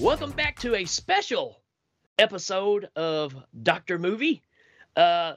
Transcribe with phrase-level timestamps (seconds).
[0.00, 1.60] Welcome back to a special
[2.18, 4.42] episode of Doctor Movie.
[4.96, 5.34] Uh,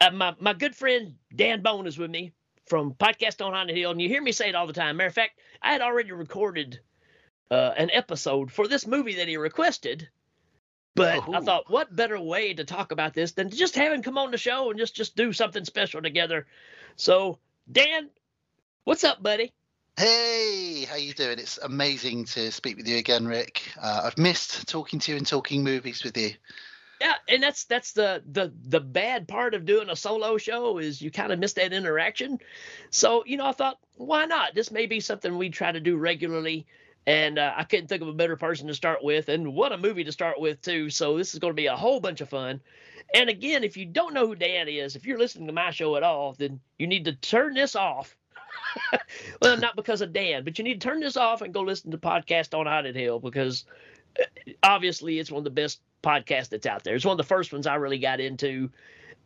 [0.00, 2.32] uh, my my good friend Dan Bone is with me
[2.66, 4.96] from Podcast on Haunted Hill, and you hear me say it all the time.
[4.96, 6.80] Matter of fact, I had already recorded
[7.50, 10.08] uh, an episode for this movie that he requested,
[10.94, 11.42] but I Oh.
[11.42, 14.30] thought, what better way to talk about this than to just have him come on
[14.30, 16.46] the show and just just do something special together.
[16.96, 17.38] So,
[17.70, 18.08] Dan,
[18.84, 19.52] what's up, buddy?
[19.98, 21.40] Hey, how you doing?
[21.40, 23.64] It's amazing to speak with you again, Rick.
[23.82, 26.34] Uh, I've missed talking to you and talking movies with you.
[27.00, 31.02] Yeah, and that's that's the the the bad part of doing a solo show is
[31.02, 32.38] you kind of miss that interaction.
[32.90, 34.54] So you know, I thought, why not?
[34.54, 36.68] This may be something we try to do regularly,
[37.04, 39.78] and uh, I couldn't think of a better person to start with, and what a
[39.78, 40.90] movie to start with too.
[40.90, 42.60] So this is going to be a whole bunch of fun.
[43.12, 45.96] And again, if you don't know who Dan is, if you're listening to my show
[45.96, 48.16] at all, then you need to turn this off.
[49.42, 51.90] well, not because of Dan, but you need to turn this off and go listen
[51.90, 53.64] to podcast on Haunted Hill because
[54.18, 54.24] uh,
[54.62, 56.94] obviously it's one of the best podcasts that's out there.
[56.94, 58.70] It's one of the first ones I really got into,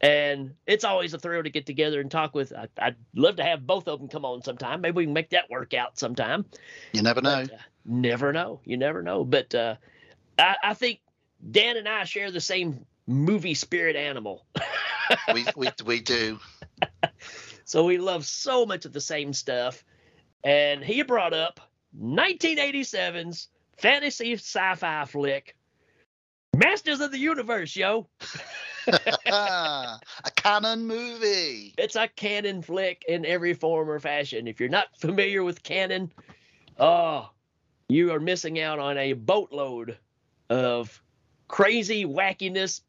[0.00, 2.52] and it's always a thrill to get together and talk with.
[2.52, 4.80] I, I'd love to have both of them come on sometime.
[4.80, 6.44] Maybe we can make that work out sometime.
[6.92, 7.44] You never know.
[7.48, 8.60] But, uh, never know.
[8.64, 9.24] You never know.
[9.24, 9.76] But uh,
[10.38, 11.00] I, I think
[11.50, 14.44] Dan and I share the same movie spirit animal.
[15.34, 16.38] we, we we do.
[17.72, 19.82] So we love so much of the same stuff.
[20.44, 21.58] And he brought up
[21.98, 25.56] 1987's fantasy sci-fi flick,
[26.54, 28.10] Masters of the Universe, yo.
[28.86, 29.98] a
[30.36, 31.72] Cannon movie.
[31.78, 34.46] It's a Cannon flick in every form or fashion.
[34.48, 36.12] If you're not familiar with Cannon,
[36.78, 37.30] oh,
[37.88, 39.96] you are missing out on a boatload
[40.50, 41.02] of
[41.48, 42.82] crazy wackiness.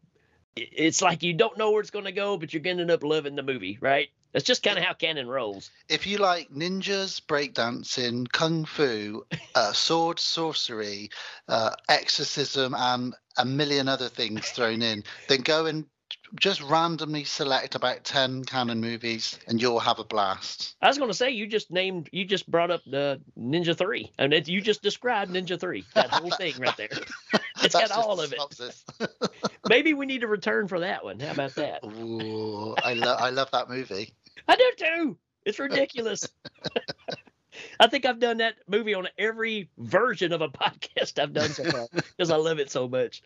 [0.58, 2.92] It's like you don't know where it's going to go, but you're going to end
[2.92, 4.10] up loving the movie, right?
[4.34, 5.70] That's just kind of how Cannon rolls.
[5.90, 11.12] If you like ninjas, breakdancing, kung fu, uh, sword, sorcery,
[11.48, 15.86] uh, exorcism, and a million other things thrown in, then go and
[16.40, 20.76] just randomly select about 10 Cannon movies and you'll have a blast.
[20.82, 24.12] I was going to say you just named, you just brought up the Ninja Three,
[24.18, 25.86] and it, you just described Ninja Three.
[25.94, 26.90] That whole thing right there.
[27.64, 28.76] It's got all of it.
[29.70, 31.20] Maybe we need a return for that one.
[31.20, 31.82] How about that?
[31.86, 34.14] Ooh, I love I love that movie.
[34.48, 35.18] I do too.
[35.46, 36.28] It's ridiculous.
[37.80, 41.64] I think I've done that movie on every version of a podcast I've done so
[41.66, 43.22] far because I love it so much.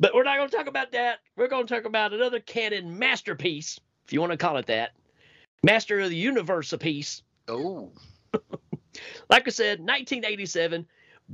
[0.00, 1.18] But we're not going to talk about that.
[1.36, 4.92] We're going to talk about another Cannon masterpiece, if you want to call it that.
[5.62, 7.22] Master of the Universe a piece.
[7.48, 7.92] Oh,
[9.30, 10.86] Like I said, 1987,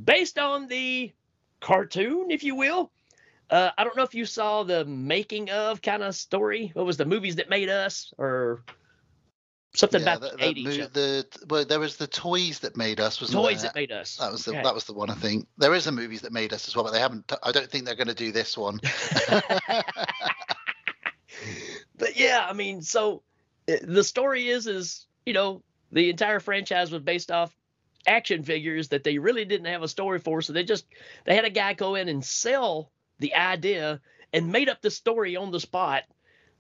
[0.05, 1.13] based on the
[1.61, 2.91] cartoon, if you will.
[3.51, 6.71] Uh, I don't know if you saw the making of kind of story.
[6.75, 8.63] What was the movies that made us or
[9.75, 10.79] something yeah, about the, the, the, 80s?
[10.79, 13.21] mo- the well, there was the toys that made us.
[13.21, 13.69] Wasn't toys there?
[13.71, 14.17] that made us.
[14.17, 14.63] That was the Okay.
[14.63, 15.47] that was the one I think.
[15.59, 17.31] There is a movies that made us as well, but they haven't.
[17.43, 18.81] I don't think they're going to do this one.
[21.97, 23.23] but yeah, I mean, so
[23.69, 27.55] uh, the story is, is you know, the entire franchise was based off
[28.07, 30.87] action figures that they really didn't have a story for, so they just
[31.25, 34.01] they had a guy go in and sell the idea
[34.33, 36.03] and made up the story on the spot.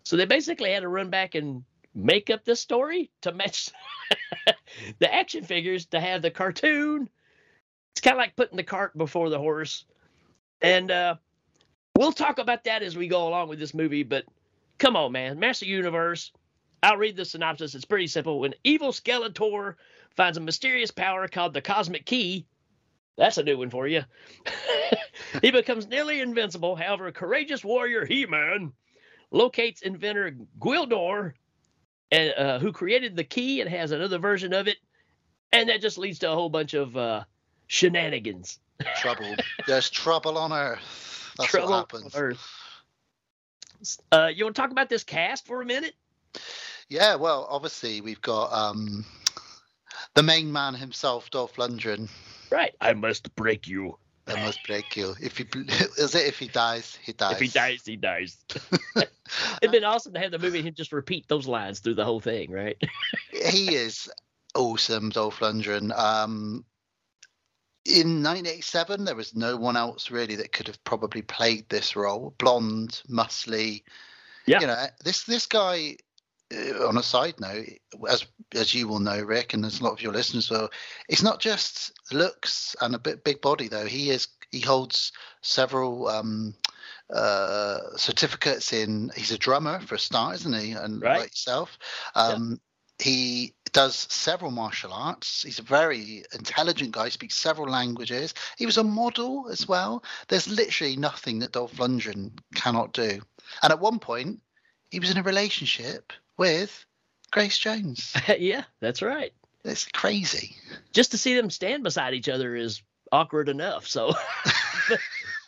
[0.04, 3.70] So they basically had to run back and make up the story to match
[4.98, 7.08] the action figures to have the cartoon.
[7.92, 9.84] It's kind of like putting the cart before the horse.
[10.60, 11.16] And uh,
[11.96, 14.24] we'll talk about that as we go along with this movie, but
[14.78, 15.38] come on, man.
[15.38, 16.32] Master Universe.
[16.82, 17.74] I'll read the synopsis.
[17.74, 18.40] It's pretty simple.
[18.40, 19.76] When evil Skeletor
[20.16, 22.46] finds a mysterious power called the Cosmic Key,
[23.16, 24.02] that's a new one for you.
[25.42, 26.76] he becomes nearly invincible.
[26.76, 28.72] However, a courageous warrior He Man
[29.30, 31.32] locates inventor Gwildor,
[32.10, 34.78] and, uh, who created the key and has another version of it.
[35.52, 37.24] And that just leads to a whole bunch of uh,
[37.68, 38.58] shenanigans.
[38.96, 39.34] trouble.
[39.66, 41.32] There's trouble on Earth.
[41.38, 42.14] That's Trouble what on happens.
[42.16, 42.48] Earth.
[44.12, 45.94] Uh, you want to talk about this cast for a minute?
[46.88, 49.04] Yeah, well, obviously we've got um,
[50.14, 52.08] the main man himself, Dolph Lundgren.
[52.50, 52.74] Right.
[52.80, 53.98] I must break you.
[54.26, 55.14] That must break you.
[55.20, 55.44] If he
[55.98, 57.32] is it if he dies, he dies.
[57.32, 58.38] If he dies, he dies.
[59.62, 62.20] It'd been awesome to have the movie him just repeat those lines through the whole
[62.20, 62.76] thing, right?
[63.30, 64.10] he is
[64.54, 65.96] awesome, Dolph Lundgren.
[65.96, 66.64] Um,
[67.84, 72.34] in 1987, there was no one else really that could have probably played this role.
[72.38, 73.82] Blonde, muscly.
[74.46, 74.60] Yeah.
[74.60, 75.96] You know, this this guy.
[76.54, 77.66] Uh, on a side note,
[78.08, 80.70] as as you will know, Rick, and as a lot of your listeners will,
[81.08, 83.86] it's not just looks and a bit big body though.
[83.86, 85.12] He is he holds
[85.42, 86.54] several um,
[87.12, 89.10] uh, certificates in.
[89.16, 90.72] He's a drummer for a start, isn't he?
[90.72, 91.20] And Right.
[91.20, 91.78] like yourself,
[92.14, 92.60] um,
[92.98, 95.42] he does several martial arts.
[95.42, 98.34] He's a very intelligent guy, speaks several languages.
[98.56, 100.04] He was a model as well.
[100.28, 103.20] There's literally nothing that Dolph Lundgren cannot do.
[103.62, 104.40] And at one point,
[104.90, 106.84] he was in a relationship with
[107.30, 108.14] Grace Jones.
[108.38, 109.32] yeah, that's right.
[109.64, 110.56] It's crazy.
[110.92, 113.86] Just to see them stand beside each other is awkward enough.
[113.86, 114.12] So,
[114.88, 114.98] but,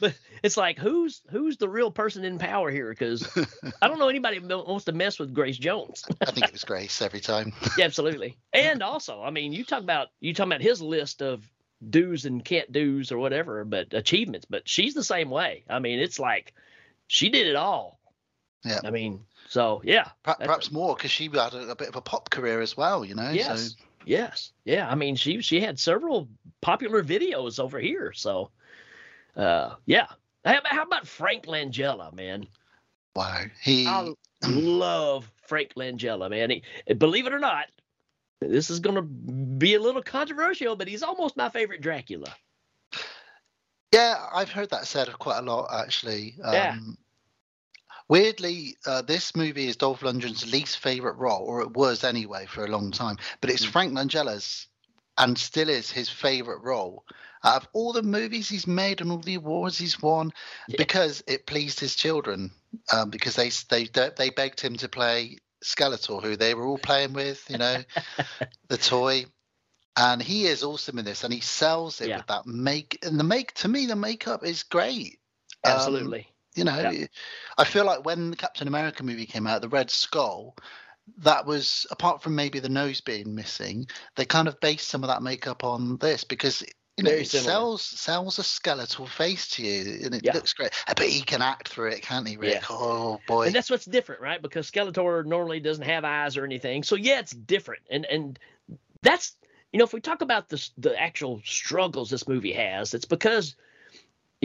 [0.00, 2.90] but, it's like who's who's the real person in power here?
[2.90, 3.28] Because
[3.82, 6.04] I don't know anybody wants to mess with Grace Jones.
[6.20, 7.52] I think it was Grace every time.
[7.76, 8.36] yeah, absolutely.
[8.52, 11.44] And also, I mean, you talk about you talk about his list of
[11.88, 14.46] do's and can't do's or whatever, but achievements.
[14.48, 15.64] But she's the same way.
[15.68, 16.54] I mean, it's like
[17.06, 17.98] she did it all.
[18.64, 18.80] Yeah.
[18.84, 20.08] I mean, so yeah.
[20.22, 23.14] Perhaps more because she had a, a, bit of a pop career as well, you
[23.14, 23.30] know.
[23.30, 23.70] Yes.
[23.70, 23.84] So.
[24.04, 24.52] Yes.
[24.64, 24.88] Yeah.
[24.88, 26.28] I mean, she she had several
[26.60, 28.12] popular videos over here.
[28.12, 28.50] So,
[29.36, 30.06] uh, yeah.
[30.44, 32.46] How, how about Frank Langella, man?
[33.14, 33.42] Wow.
[33.62, 33.86] He.
[33.86, 34.12] I
[34.46, 36.50] love Frank Langella, man.
[36.50, 37.66] He, believe it or not,
[38.40, 42.34] this is going to be a little controversial, but he's almost my favorite Dracula.
[43.92, 46.36] Yeah, I've heard that said quite a lot, actually.
[46.42, 46.76] Um, yeah.
[48.08, 52.64] Weirdly, uh, this movie is Dolph Lundgren's least favorite role, or it was anyway for
[52.64, 53.16] a long time.
[53.40, 53.70] But it's hmm.
[53.70, 54.68] Frank Langella's,
[55.18, 57.04] and still is his favorite role
[57.46, 60.32] out of all the movies he's made and all the awards he's won,
[60.68, 60.76] yeah.
[60.78, 62.50] because it pleased his children.
[62.92, 67.14] Um, because they they they begged him to play Skeletor, who they were all playing
[67.14, 67.82] with, you know,
[68.68, 69.24] the toy.
[69.98, 72.18] And he is awesome in this, and he sells it yeah.
[72.18, 72.98] with that make.
[73.02, 75.18] And the make to me, the makeup is great.
[75.64, 76.18] Absolutely.
[76.18, 77.06] Um, you know, yeah.
[77.58, 80.56] I feel like when the Captain America movie came out, the Red Skull,
[81.18, 83.86] that was apart from maybe the nose being missing,
[84.16, 86.64] they kind of based some of that makeup on this because
[86.96, 87.50] you know, Very it similar.
[87.50, 90.32] sells sells a skeletal face to you, and it yeah.
[90.32, 90.70] looks great.
[90.88, 92.54] Uh, but he can act through it, can't he, Rick?
[92.54, 92.66] Yeah.
[92.70, 93.46] Oh boy!
[93.46, 94.40] And that's what's different, right?
[94.40, 97.82] Because Skeletor normally doesn't have eyes or anything, so yeah, it's different.
[97.90, 98.38] And and
[99.02, 99.36] that's
[99.72, 103.56] you know, if we talk about the the actual struggles this movie has, it's because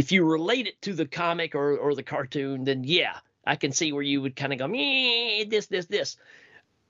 [0.01, 3.71] if you relate it to the comic or, or the cartoon, then yeah, I can
[3.71, 6.18] see where you would kind of go, Me, this, this, this.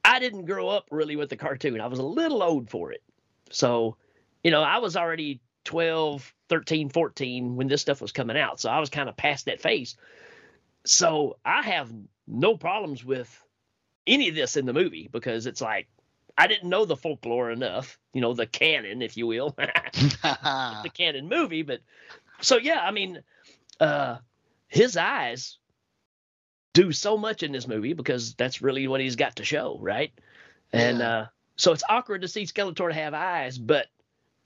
[0.06, 1.82] I didn't grow up really with the cartoon.
[1.82, 3.04] I was a little old for it.
[3.50, 3.98] So,
[4.46, 8.62] you know, I was already 12, 13, 14 when this stuff was coming out.
[8.62, 9.98] So I was kind of past that phase.
[10.86, 11.92] So I have
[12.28, 13.30] no problems with
[14.08, 15.90] any of this in the movie because it's like
[16.38, 21.28] I didn't know the folklore enough, you know, the canon, if you will, the Cannon
[21.28, 21.82] movie, but
[22.42, 23.22] so yeah, I mean,
[23.80, 24.18] uh,
[24.68, 25.58] his eyes
[26.74, 30.12] do so much in this movie because that's really what he's got to show, right?
[30.72, 31.10] And yeah.
[31.10, 31.26] uh,
[31.58, 33.88] so it's awkward to see Skeletor have eyes, but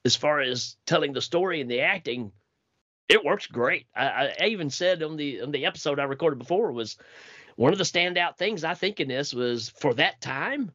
[0.04, 2.32] as far as telling the story and the acting,
[3.08, 3.86] it works great.
[3.96, 6.98] I, I even said on the on the episode I recorded before was
[7.56, 10.72] one of the standout things I think in this was for that time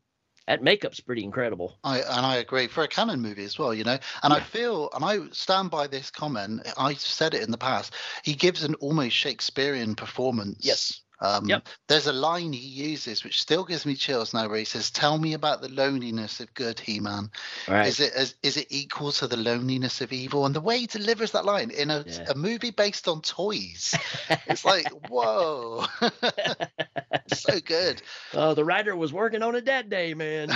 [0.50, 1.78] that makeup's pretty incredible.
[1.84, 3.98] I and I agree for a Cannon movie as well, you know.
[4.24, 4.34] And yeah.
[4.34, 6.62] I feel and I stand by this comment.
[6.76, 7.94] I said it in the past.
[8.24, 10.58] He gives an almost Shakespearean performance.
[10.60, 11.02] Yes.
[11.20, 11.68] Um, yep.
[11.86, 15.18] There's a line he uses which still gives me chills now, where he says, "Tell
[15.18, 17.30] me about the loneliness of good, He-Man.
[17.68, 17.86] Right.
[17.88, 20.86] Is it is, is it equal to the loneliness of evil?" And the way he
[20.86, 22.30] delivers that line in a, yeah.
[22.30, 23.94] a movie based on toys,
[24.46, 25.84] it's like, whoa,
[27.28, 28.00] so good.
[28.32, 30.50] Oh, the writer was working on it that day, man.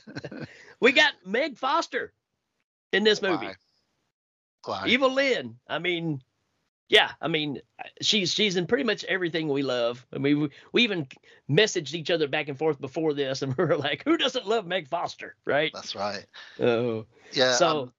[0.80, 2.12] we got Meg Foster
[2.92, 3.46] in this movie.
[3.46, 3.54] Why?
[4.64, 4.86] Why?
[4.86, 5.56] Evil Lynn.
[5.66, 6.22] I mean,
[6.88, 7.60] yeah, I mean,
[8.00, 10.04] she's she's in pretty much everything we love.
[10.12, 11.06] I mean, we, we even
[11.50, 14.66] messaged each other back and forth before this, and we were like, "Who doesn't love
[14.66, 15.70] Meg Foster?" Right?
[15.74, 16.26] That's right.
[16.58, 17.54] Oh, yeah.
[17.54, 17.92] So, um,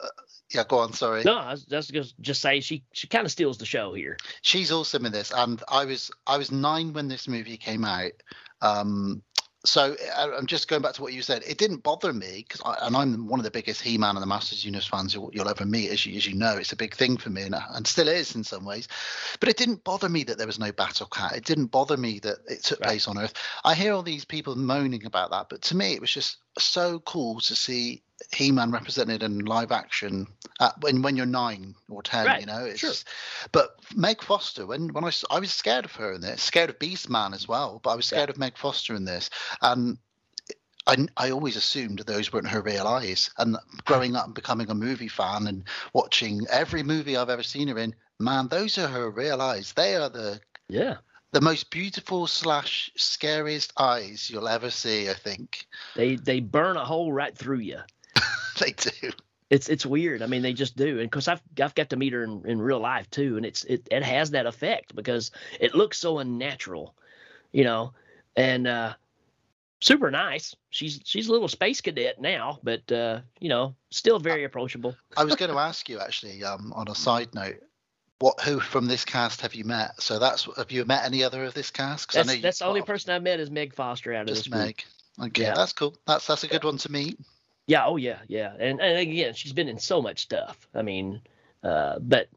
[0.00, 0.08] uh,
[0.52, 0.92] yeah, go on.
[0.92, 1.22] Sorry.
[1.24, 4.16] No, I was just just say she she kind of steals the show here.
[4.42, 8.12] She's awesome in this, and I was I was nine when this movie came out.
[8.60, 9.22] Um,
[9.64, 11.42] so uh, I'm just going back to what you said.
[11.46, 14.64] It didn't bother me because, and I'm one of the biggest He-Man and the Masters
[14.64, 16.56] Universe fans you'll, you'll ever meet, as you, as you know.
[16.56, 18.86] It's a big thing for me, and, and, still is in some ways.
[19.40, 21.36] But it didn't bother me that there was no Battle Cat.
[21.36, 22.88] It didn't bother me that it took right.
[22.88, 23.34] place on Earth.
[23.64, 27.00] I hear all these people moaning about that, but to me, it was just so
[27.00, 28.02] cool to see
[28.34, 30.26] he-Man represented in live action
[30.60, 32.40] at, when when you're nine or ten, right.
[32.40, 32.64] you know.
[32.64, 32.92] It's sure.
[33.52, 36.78] but Meg Foster when when I I was scared of her in this, scared of
[36.78, 38.32] Beast Man as well, but I was scared yeah.
[38.32, 39.30] of Meg Foster in this,
[39.62, 39.98] and
[40.86, 43.30] I, I always assumed those weren't her real eyes.
[43.38, 47.68] And growing up and becoming a movie fan and watching every movie I've ever seen
[47.68, 49.74] her in, man, those are her real eyes.
[49.74, 50.96] They are the yeah
[51.32, 55.10] the most beautiful slash scariest eyes you'll ever see.
[55.10, 57.80] I think they they burn a hole right through you.
[58.60, 59.10] they do.
[59.50, 60.22] It's it's weird.
[60.22, 61.00] I mean, they just do.
[61.00, 63.64] And because I've I've got to meet her in, in real life too, and it's
[63.64, 65.30] it it has that effect because
[65.60, 66.94] it looks so unnatural,
[67.52, 67.92] you know.
[68.36, 68.94] And uh,
[69.80, 70.54] super nice.
[70.70, 74.94] She's she's a little space cadet now, but uh, you know, still very approachable.
[75.16, 77.62] I was going to ask you actually, um, on a side note,
[78.20, 80.00] what who from this cast have you met?
[80.02, 82.08] So that's have you met any other of this cast?
[82.08, 84.28] 'Cause I know that's, that's the only person I met is Meg Foster out of
[84.28, 84.52] just this.
[84.52, 84.82] Meg.
[85.20, 85.54] Okay, Yeah.
[85.54, 85.96] that's cool.
[86.06, 87.18] That's that's a good one to meet.
[87.66, 90.66] Yeah, oh yeah, yeah, and and again, she's been in so much stuff.
[90.74, 91.20] I mean,
[91.62, 92.28] uh, but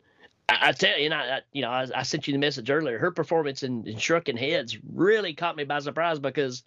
[0.49, 2.69] I, I tell you, and I, I you know, I, I sent you the message
[2.69, 2.99] earlier.
[2.99, 6.63] Her performance in, in Shrunken Heads really caught me by surprise because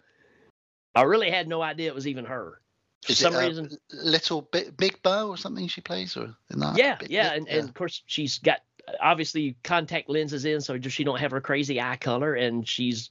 [0.95, 2.59] I really had no idea it was even her.
[3.03, 6.35] For Is it, some uh, reason, Little big Big Bow or something she plays or
[6.49, 6.75] in that.
[6.77, 8.61] yeah, Big- yeah, Big- and, and of course she's got
[9.01, 13.09] obviously contact lenses in, so just she don't have her crazy eye color, and she's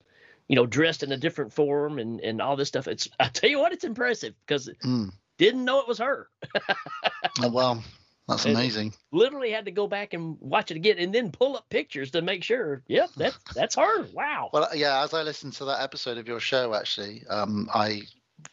[0.48, 2.86] you know dressed in a different form and and all this stuff.
[2.88, 5.12] It's I tell you what, it's impressive because Mm.
[5.38, 6.28] didn't know it was her.
[7.42, 7.82] Oh, well,
[8.28, 8.94] that's And- amazing.
[9.10, 12.22] literally had to go back and watch it again and then pull up pictures to
[12.22, 16.16] make sure yep that's that's her wow Well, yeah, as I listened to that episode
[16.18, 18.02] of your show, actually, um, I,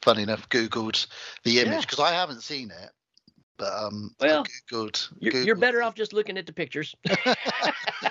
[0.01, 1.05] funny enough, Googled
[1.43, 1.81] the image Yeah.
[1.81, 2.89] because I haven't seen it.
[3.61, 5.07] But um, Well, Googled.
[5.19, 6.95] you're, you're better off just looking at the pictures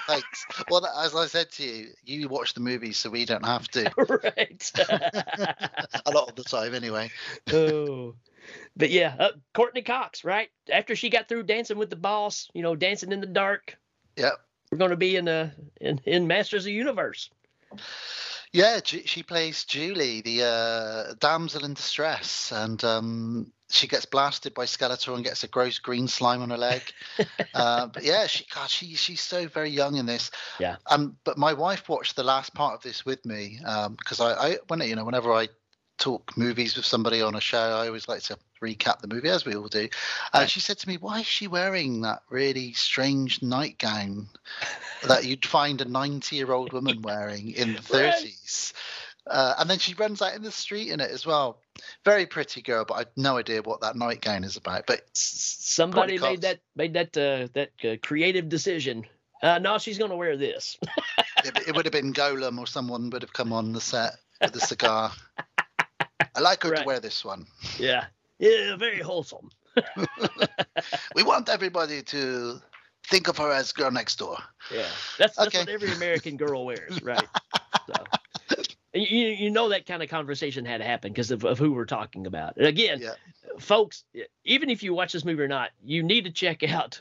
[0.07, 0.47] Thanks.
[0.71, 3.90] Well, as I said to you, you watch the movies, so we don't have to.
[4.23, 4.73] right
[6.07, 7.11] A lot of the time, anyway.
[7.52, 8.14] oh
[8.76, 12.62] but yeah uh, courteney cox right after she got through dancing with the boss you
[12.62, 13.76] know dancing in the dark
[14.16, 14.35] Yep.
[14.71, 17.28] we're going to be in uh in, in masters of the universe
[18.52, 24.65] Yeah, she plays Julie, the uh, damsel in distress, and um, she gets blasted by
[24.65, 26.83] Skeletor and gets a gross green slime on her leg.
[27.55, 30.31] uh, but yeah, she God, she she's so very young in this.
[30.59, 30.77] Yeah.
[30.91, 34.33] Um, but my wife watched the last part of this with me um, because I,
[34.33, 35.49] I when you know whenever I
[35.99, 39.45] talk movies with somebody on a show, I always like to recap the movie as
[39.45, 39.89] we all do.
[40.33, 40.50] And Right.
[40.50, 44.29] she said to me, "Why is she wearing that really strange nightgown
[45.07, 47.79] that you'd find a 90-year-old woman wearing in the.
[47.81, 48.73] 30s?"
[49.27, 51.61] Uh, and then she runs out in the street in it as well.
[52.04, 54.87] Very pretty girl, but I've no idea what that nightgown is about.
[54.87, 59.06] But somebody made that made that uh, that uh, creative decision
[59.42, 60.76] uh, no she's going to wear this
[61.44, 64.54] it, it would have been Golan or someone would have come on the set with
[64.56, 65.12] a cigar.
[66.34, 66.80] I like her Right.
[66.80, 67.46] to wear this one.
[67.78, 68.06] yeah
[68.38, 69.50] yeah very wholesome
[71.14, 72.60] We want everybody to
[73.08, 74.37] think of her as girl next door.
[74.70, 74.82] Yeah,
[75.18, 75.58] that's that's Okay.
[75.60, 77.28] what every American girl wears, right?
[77.88, 78.08] So,
[78.94, 81.85] you you know that kind of conversation had to happen because of, of who we're
[81.85, 82.56] talking about.
[82.56, 83.14] And again, Yeah.
[83.59, 84.04] folks,
[84.44, 87.00] even if you watch this movie or not, you need to check out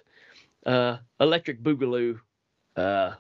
[0.65, 2.19] uh, Electric Boogaloo.
[2.75, 3.13] Uh,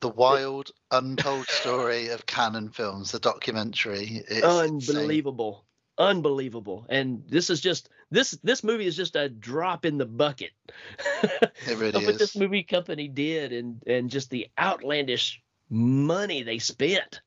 [0.00, 4.22] The wild, untold story of Cannon films, the documentary.
[4.28, 4.96] It's insane.
[4.96, 5.64] unbelievable,
[5.98, 6.86] unbelievable.
[6.88, 10.52] And this is just this this movie is just a drop in the bucket.
[11.66, 16.58] It really of what this movie company did and and just the outlandish money they
[16.58, 17.20] spent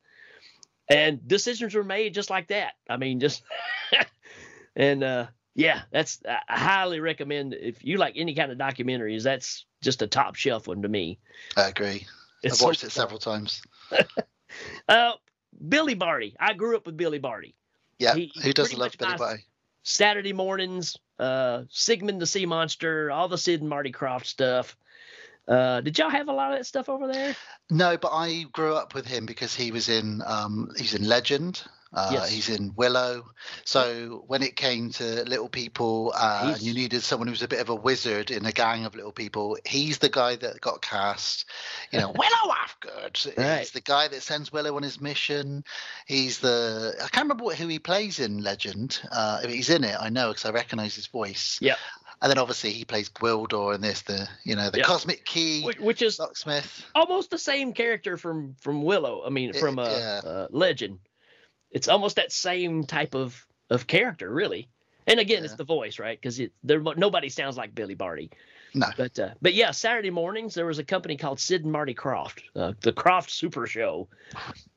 [0.89, 3.43] and decisions were made just like that i mean just
[4.75, 9.65] and uh yeah that's i highly recommend if you like any kind of documentaries that's
[9.81, 11.17] just a top shelf one to me
[11.57, 12.05] I agree.
[12.43, 13.61] it's I've so watched it several times.
[14.89, 15.13] uh
[15.69, 17.55] billy barty i grew up with billy barty
[17.99, 18.15] Yeah.
[18.15, 19.43] He- Who doesn't love Billy Barty?
[19.83, 24.75] saturday mornings uh sigmund the sea monster all the sid and marty krofft stuff
[25.47, 27.35] uh did y'all have a lot of that stuff over there
[27.69, 31.63] No, but I grew up with him because he was in um, he's in Legend.
[31.93, 32.29] Uh, Yes.
[32.29, 33.25] He's in Willow.
[33.63, 37.47] So when it came to little people, uh, and you needed someone who was a
[37.47, 40.81] bit of a wizard in a gang of little people, he's the guy that got
[40.81, 41.45] cast.
[41.91, 43.37] You know, Willow Ufgood.
[43.37, 43.59] Right.
[43.59, 45.63] He's the guy that sends Willow on his mission.
[46.05, 48.99] He's the I can't remember what, who he plays in Legend.
[49.09, 51.59] Uh, he's in it, I know because I recognise his voice.
[51.61, 51.77] Yep.
[52.21, 54.87] And then obviously he plays Gwildor in this, the you know the Yep.
[54.87, 56.83] Cosmic Key, which, which is Locksmith.
[56.95, 59.23] almost the same character from from Willow.
[59.25, 60.21] I mean, It- from uh, yeah.
[60.23, 60.99] uh, Legend.
[61.71, 64.69] It's almost that same type of of character, really.
[65.07, 66.19] And again, it's the voice, right?
[66.19, 68.31] Because there nobody sounds like Billy Barty.
[68.73, 68.87] No.
[68.97, 72.41] But uh, but yeah, Saturday mornings there was a company called Sid and Marty Krofft,
[72.55, 74.07] uh, the Krofft Supershow.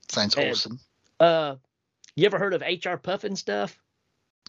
[0.09, 0.81] Sounds And- awesome.
[1.21, 1.57] Uh,
[2.15, 3.75] you ever heard of HR Pufnstuf?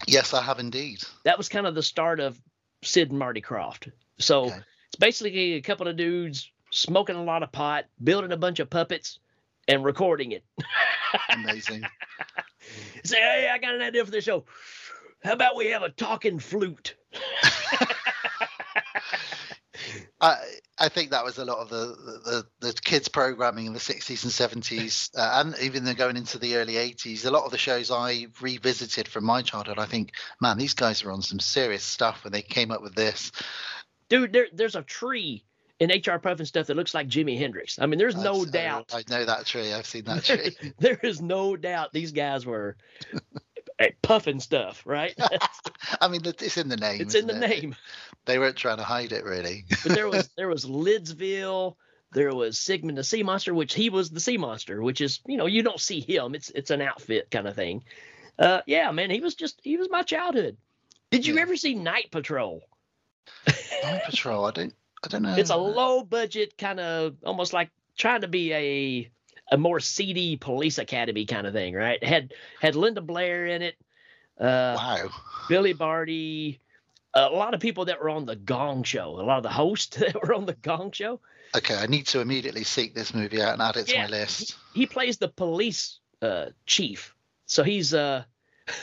[0.07, 1.01] Yes, I have indeed.
[1.23, 2.39] That was kind of the start of
[2.83, 3.91] Sid and Marty Krofft.
[4.19, 4.59] So Okay.
[4.87, 8.69] it's basically a couple of dudes smoking a lot of pot, building a bunch of
[8.69, 9.19] puppets,
[9.67, 10.43] and recording it.
[11.33, 11.83] Amazing.
[13.03, 14.45] Say, hey, I got an idea for the show.
[15.23, 16.95] How about we have a talking flute?
[20.21, 20.37] I
[20.77, 24.23] I think that was a lot of the the, the kids programming in the 60s
[24.23, 27.25] and 70s, uh, and even then going into the early 80s.
[27.25, 31.03] A lot of the shows I revisited from my childhood, I think, man, these guys
[31.03, 33.31] are on some serious stuff when they came up with this.
[34.09, 35.43] Dude, there, there's a tree
[35.79, 37.79] in HR Pufnstuf that looks like Jimi Hendrix.
[37.79, 38.91] I mean, there's no I've- I- doubt.
[38.93, 39.71] I know that tree.
[39.73, 40.55] I've seen that tree.
[40.79, 42.75] there is no doubt these guys were.
[43.79, 45.17] Hey, puffing stuff, right?
[46.01, 46.99] I mean, it's in the name.
[46.99, 47.39] it's in the it?
[47.39, 47.75] name.
[48.25, 49.63] They weren't trying to hide it, really.
[49.83, 51.75] But there was there was Lidsville.
[52.11, 55.37] There was Sigmund the Sea Monster, which he was the Sea Monster, which is you
[55.37, 56.35] know you don't see him.
[56.35, 57.83] It's it's an outfit kind of thing.
[58.37, 60.57] Uh, yeah, man, he was just he was my childhood.
[61.09, 61.41] Did you Yeah.
[61.43, 62.61] ever see Night Patrol?
[63.83, 64.45] Night Patrol.
[64.45, 64.73] I don't.
[65.03, 65.35] I don't know.
[65.35, 69.11] It's a low budget kind of almost like trying to be a
[69.51, 72.03] a more seedy police academy kind of thing, right?
[72.03, 73.75] Had had Linda Blair in it,
[74.39, 75.09] uh, Wow.
[75.47, 76.59] Billy Barty,
[77.13, 79.95] a lot of people that were on the Gong Show, a lot of the hosts
[79.97, 81.19] that were on the Gong Show.
[81.55, 84.55] Okay, I need to immediately seek this movie out and add it to my list.
[84.73, 87.15] He plays the police uh, chief,
[87.47, 88.23] so he's uh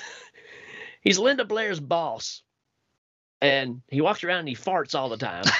[1.00, 2.42] he's Linda Blair's boss,
[3.40, 5.44] and he walks around and he farts all the time.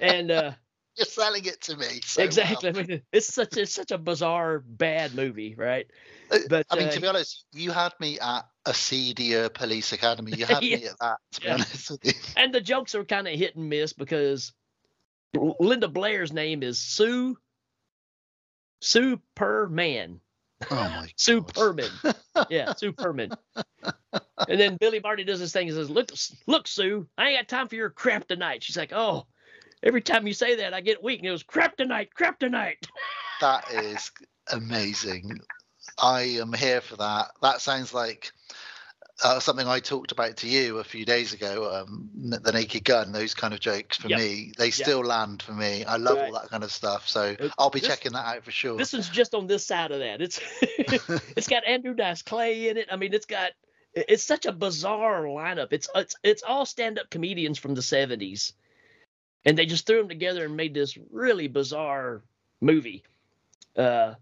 [0.00, 0.52] and uh,
[0.96, 2.00] You're selling it to me.
[2.04, 2.26] so well.
[2.26, 5.86] exactly, I mean, it's such it's such a bizarre bad movie, right?
[6.30, 9.92] Uh, But, I mean, uh, to be honest, you had me at a seedier police
[9.92, 10.32] academy.
[10.36, 11.18] You had me at that.
[11.32, 11.54] To be Yeah.
[11.54, 12.12] honest with you.
[12.36, 14.52] and the jokes are kind of hit and miss because
[15.34, 17.36] Linda Blair's name is Sue
[18.80, 20.20] Superman.
[20.70, 20.88] Oh my.
[20.90, 21.12] God.
[21.16, 21.90] Superman.
[22.48, 23.36] yeah, Superman.
[24.48, 26.10] and then Billy Barty does this thing and says, Look,
[26.46, 28.62] look, Sue, I ain't got time for your crap tonight.
[28.62, 29.26] She's like, Oh,
[29.82, 31.20] every time you say that, I get weak.
[31.20, 32.08] And it was crap tonight.
[33.42, 34.10] That is
[34.50, 35.40] amazing.
[35.98, 37.32] I am here for that.
[37.42, 38.32] That sounds like
[39.22, 41.70] uh, something I talked about to you a few days ago.
[41.70, 44.18] Um, the Naked Gun, those kind of jokes for Yep.
[44.18, 45.84] me, they still land for me.
[45.84, 46.26] I love Right.
[46.28, 47.06] all that kind of stuff.
[47.08, 48.78] So Uh, I'll be this- checking that out for sure.
[48.78, 50.22] This one's just on this side of that.
[50.22, 50.40] It's
[51.36, 52.88] it's got Andrew Dice Clay in it.
[52.90, 53.52] I mean, it's got
[53.94, 55.72] it's such a bizarre lineup.
[55.72, 58.52] It's it's it's all stand-up comedians from the 70s.
[59.46, 62.22] And they just threw them together and made this really bizarre
[62.60, 63.04] movie.
[63.76, 64.14] Uh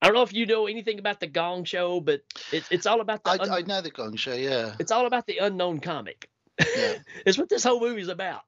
[0.00, 3.00] I don't know if you know anything about the Gong Show, but it, it's all
[3.00, 4.34] about the I, un- I know the Gong Show.
[4.34, 4.74] Yeah.
[4.78, 6.28] it's all about the unknown comic.
[6.60, 6.94] Yeah.
[7.26, 8.42] it's what this whole movie's about.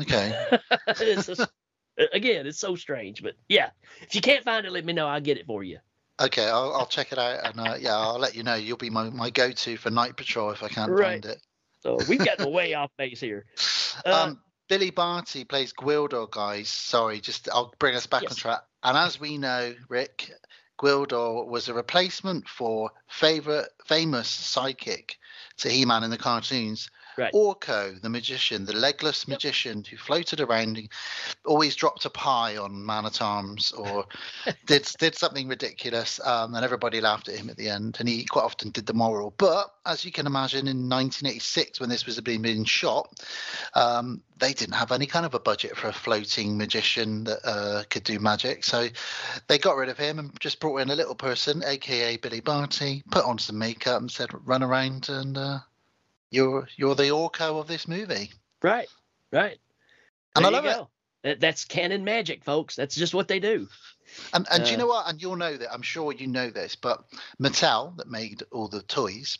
[0.00, 0.32] Okay.
[0.88, 1.48] it's just,
[2.12, 3.70] again, it's so strange, but yeah.
[4.00, 5.06] If you can't find it, let me know.
[5.06, 5.78] I'll get it for you.
[6.20, 6.46] Okay.
[6.48, 8.54] I'll, I'll check it out and uh, yeah, I'll let you know.
[8.54, 11.22] You'll be my, my go-to for Night Patrol if I can't Right.
[11.22, 11.40] find it.
[11.80, 13.44] So we've gotten way off base here.
[14.06, 16.68] Uh, um, Billy Barty plays Gwildor, guys.
[16.68, 18.60] Sorry, just I'll bring us back on track.
[18.82, 20.32] And as we know, Rick,
[20.80, 25.18] Gwildor was a replacement for favorite famous psychic
[25.58, 26.90] to He-Man in the cartoons.
[27.16, 27.32] Right.
[27.32, 30.88] Orko, the magician, the legless magician who floated around, and
[31.44, 34.06] always dropped a pie on Man at Arms or
[34.66, 37.96] did did something ridiculous, um, and everybody laughed at him at the end.
[38.00, 39.34] And he quite often did the moral.
[39.36, 43.12] But as you can imagine, in 1986, when this was being being shot,
[43.74, 47.82] um, they didn't have any kind of a budget for a floating magician that uh,
[47.90, 48.64] could do magic.
[48.64, 48.88] So
[49.48, 53.02] they got rid of him and just brought in a little person, aka Billy Barty,
[53.10, 55.58] put on some makeup and said, "Run around and uh,
[56.32, 58.30] you're you're the Orko of this movie."
[58.62, 58.88] Right,
[59.32, 59.58] right.
[60.34, 60.74] And I love it.
[60.74, 60.88] go.
[61.22, 62.74] That, that's Cannon magic, folks.
[62.74, 63.68] That's just what they do.
[64.34, 65.08] And and do you Uh, know what?
[65.08, 65.72] And you'll know that.
[65.72, 67.04] I'm sure you know this, but
[67.40, 69.38] Mattel that made all the toys,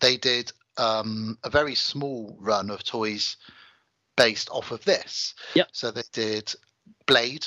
[0.00, 3.36] they did um, a very small run of toys
[4.16, 5.34] based off of this.
[5.54, 5.68] Yep.
[5.72, 6.52] So they did
[7.06, 7.46] Blade,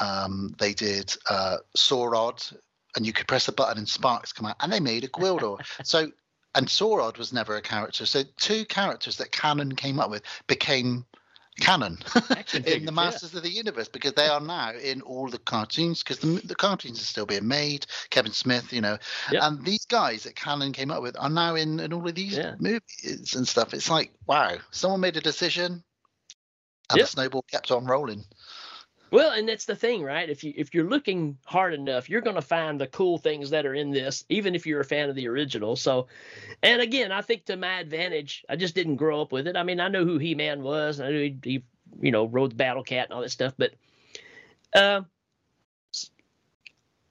[0.00, 2.54] um, they did uh, Saurod,
[2.96, 5.58] and you could press a button and sparks come out, and they made a Gwildor.
[5.84, 6.10] so
[6.54, 8.06] and Saurod was never a character.
[8.06, 11.04] So two characters that Cannon came up with became
[11.60, 11.98] canon
[12.66, 12.90] in the yeah.
[12.90, 16.54] Masters of the Universe because they are now in all the cartoons because the, the
[16.54, 17.86] cartoons are still being made.
[18.10, 18.98] Kevin Smith, you know,
[19.30, 19.42] Yep.
[19.42, 22.36] and these guys that Cannon came up with are now in, in all of these
[22.36, 22.54] Yeah.
[22.58, 23.72] movies and stuff.
[23.74, 25.84] It's like wow, someone made a decision,
[26.90, 27.06] and Yep.
[27.06, 28.24] the snowball kept on rolling.
[29.10, 30.28] Well, and that's the thing, right?
[30.28, 33.64] If you if you're looking hard enough, you're going to find the cool things that
[33.64, 35.76] are in this, even if you're a fan of the original.
[35.76, 36.08] So,
[36.62, 39.56] and again, I think to my advantage, I just didn't grow up with it.
[39.56, 41.64] I mean, I know who He Man was, I knew he, he,
[42.00, 43.74] you know, rode the Battle Cat and all that stuff, but
[44.74, 45.02] uh,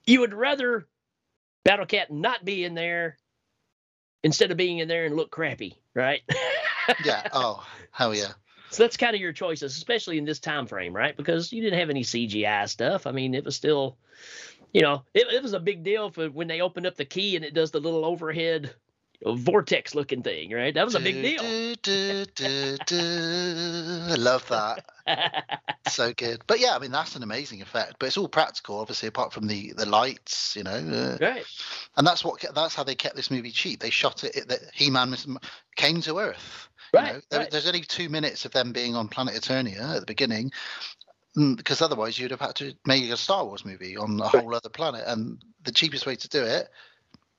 [0.06, 0.86] you would rather
[1.64, 3.16] Battle Cat not be in there
[4.22, 6.22] instead of being in there and look crappy, right?
[7.02, 7.26] Yeah.
[7.32, 8.32] Oh, hell yeah.
[8.74, 11.16] So that's kind of your choices, especially in this time frame, right?
[11.16, 13.06] Because you didn't have any CGI stuff.
[13.06, 13.96] I mean, it was still,
[14.72, 17.36] you know, it, it was a big deal for when they opened up the key
[17.36, 18.74] and it does the little overhead
[19.24, 20.74] vortex looking thing, right?
[20.74, 21.42] That was a big deal.
[21.82, 22.98] Do, do, do.
[24.10, 24.84] I love that.
[25.88, 26.42] so good.
[26.46, 27.96] But yeah, I mean that's an amazing effect.
[27.98, 30.72] But it's all practical, obviously, apart from the the lights, you know.
[30.72, 31.44] Uh, right.
[31.96, 33.80] and that's what that's how they kept this movie cheap.
[33.80, 34.36] They shot it.
[34.36, 35.16] it that He-Man
[35.76, 36.68] came to Earth.
[36.94, 37.20] You know.
[37.30, 37.50] There- right.
[37.50, 40.52] There's only two minutes of them being on Planet Eternia at the beginning.
[41.36, 44.54] mm, Because otherwise, you'd have had to make a Star Wars movie on a whole
[44.54, 46.68] other planet, and the cheapest way to do it,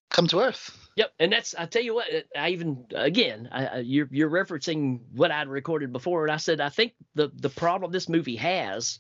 [0.09, 0.77] come to Earth.
[0.95, 5.29] Yep, and that's I tell you what I even again I, you're you're referencing what
[5.29, 8.99] I'd recorded before, and I said I think the the problem this movie has,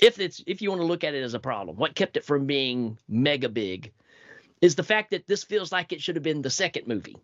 [0.00, 2.24] if it's if you want to look at it as a problem, what kept it
[2.24, 3.92] from being mega big,
[4.62, 7.16] is the fact that this feels like it should have been the second movie,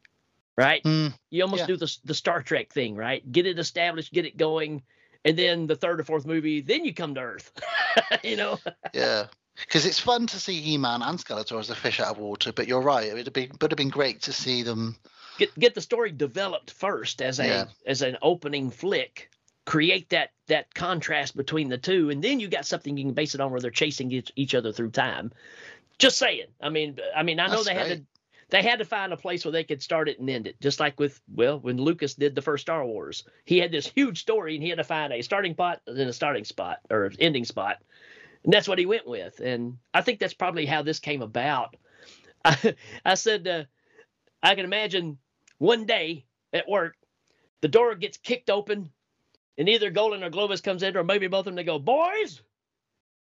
[0.58, 0.82] right?
[0.82, 1.66] Mm, You almost yeah.
[1.68, 3.22] do the the Star Trek thing, right?
[3.30, 4.82] Get it established, get it going,
[5.24, 7.52] and then the third or fourth movie, then you come to Earth,
[8.24, 8.58] you know.
[8.92, 9.26] yeah.
[9.60, 12.68] Because it's fun to see He-Man and Skeletor as a fish out of water, but
[12.68, 13.08] you're right.
[13.08, 14.96] It would have been would have been great to see them.
[15.38, 17.64] get get the story developed first as a Yeah.
[17.86, 19.30] as an opening flick
[19.64, 23.34] create that that contrast between the two and then you got something you can base
[23.34, 25.30] it on where they're chasing each, each other through time
[25.98, 27.98] just saying i mean i mean i know That's they had great.
[27.98, 28.04] to
[28.50, 30.80] they had to find a place where they could start it and end it just
[30.80, 34.54] like with well when lucas did the first star wars he had this huge story
[34.54, 37.76] and he had to find a starting spot and a starting spot or ending spot
[38.44, 41.76] and that's what he went with and i think that's probably how this came about
[42.44, 43.64] i, I said uh,
[44.42, 45.18] i can imagine
[45.58, 46.96] one day at work,
[47.60, 48.90] the door gets kicked open,
[49.56, 51.56] and either Golan or Globus comes in, or maybe both of them.
[51.56, 52.40] They go, "Boys,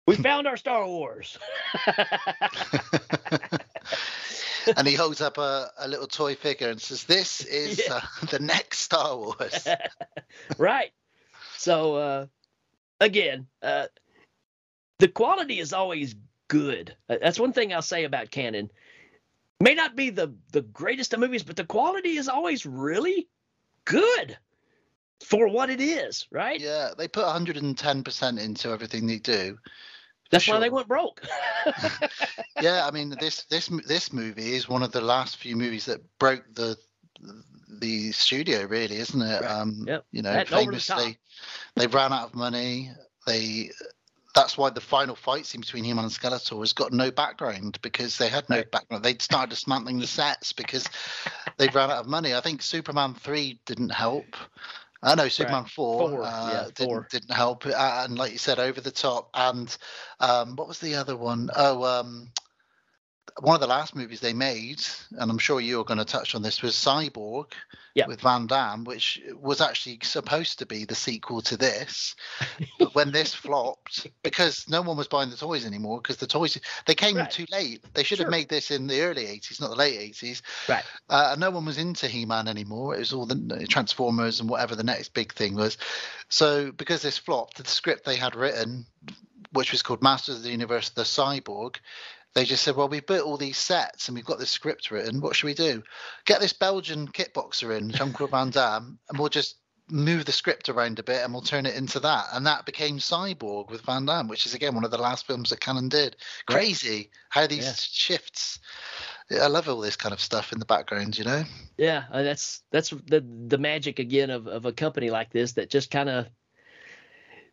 [0.06, 1.38] we found our Star Wars."
[4.78, 7.96] and he holds up a, a little toy figure and says, "This is Yeah.
[7.96, 9.68] uh, the next Star Wars."
[10.58, 10.92] right.
[11.58, 12.26] So uh,
[13.00, 13.88] again, uh,
[15.00, 16.16] the quality is always
[16.48, 16.96] good.
[17.10, 18.70] Uh, That's one thing I'll say about Cannon.
[19.62, 23.28] May not be the the greatest of movies, but the quality is always really
[23.86, 24.38] good
[25.24, 26.28] for what it is.
[26.32, 26.60] Right.
[26.62, 29.58] yeah, they put 110% into everything they do.
[30.32, 31.22] That's why they went broke.
[32.60, 36.02] yeah, I mean this this this movie is one of the last few movies that
[36.20, 36.78] broke the
[37.80, 39.42] the studio, really, isn't it?
[39.42, 39.52] Right.
[39.52, 40.06] Um, Yep.
[40.12, 41.18] You know, over the famously,
[41.76, 42.92] they ran out of money.
[43.26, 43.72] They
[44.36, 48.18] that's why the final fight scene between him and Skeletor has got no background because
[48.18, 48.72] they had no Right.
[48.72, 49.04] background.
[49.04, 50.88] They'd started dismantling the sets because
[51.58, 52.36] they ran out of money.
[52.36, 54.36] I think Superman three didn't help.
[55.02, 57.08] I know Superman four, Four, uh, yeah, didn't, four.
[57.10, 59.30] didn't help, uh, and like you said, over the top.
[59.34, 59.76] And
[60.20, 61.50] um, what was the other one?
[61.56, 62.32] Oh, um,
[63.42, 64.82] one of the last movies they made,
[65.18, 67.52] and I'm sure you are going to touch on this, was Cyborg
[67.96, 68.08] Yeah.
[68.08, 72.16] with Van Damme, which was actually supposed to be the sequel to this.
[72.78, 76.58] but when this flopped, because no one was buying the toys anymore, because the toys
[76.86, 77.30] they came Right.
[77.32, 77.84] too late.
[77.94, 78.26] They should Sure.
[78.28, 80.42] have made this in the early 80s, not the late 80s.
[80.68, 80.84] Right.
[81.10, 82.96] Uh, and no one was into He-Man anymore.
[82.96, 85.78] It was all the Transformers and whatever the next big thing was.
[86.30, 88.86] So because this flopped, the script they had written,
[89.52, 91.78] which was called Masters of the Universe: The Cyborg,
[92.36, 95.22] they just said, "Well, we've built all these sets and we've got this script written.
[95.22, 95.84] What should we do?
[96.26, 99.56] Get this Belgian kickboxer in, Jean-Claude Van Damme, and we'll just."
[99.92, 102.26] Move the script around a bit and we'll turn it into that.
[102.32, 105.50] And that became Cyborg with Van Damme, which is again one of the last films
[105.50, 106.16] that Cannon did.
[106.46, 107.74] Crazy how these Yeah.
[107.76, 108.60] shifts.
[109.32, 111.44] I love all this kind of stuff in the background, you know?
[111.80, 115.72] Yeah, uh, that's that's the the magic again of of a company like this that
[115.72, 116.28] just kind of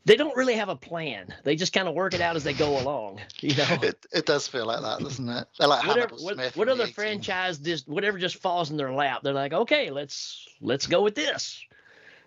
[0.07, 1.35] they don't really have a plan.
[1.42, 3.21] They just kind of work it out as they go along.
[3.40, 5.49] You know, It, it does feel like that, doesn't it?
[5.59, 6.57] They're like whatever what, Smith.
[6.57, 10.87] what other franchise just whatever just falls in their lap, they're like, okay, let's let's
[10.87, 11.61] go with this.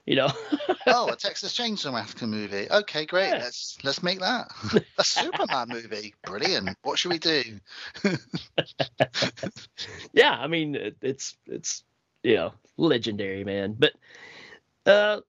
[0.06, 0.30] You know,
[0.88, 2.68] oh, a Texas Chainsaw Massacre movie.
[2.70, 3.30] Okay, great.
[3.30, 3.44] Yeah.
[3.44, 4.52] Let's let's make that
[4.98, 6.14] a Superman movie.
[6.26, 6.78] Brilliant.
[6.82, 7.44] What should we do?
[10.12, 10.32] yeah.
[10.32, 11.84] I mean, it, it's it's
[12.24, 13.78] you know legendary, man.
[13.78, 13.94] But
[14.86, 15.22] uh,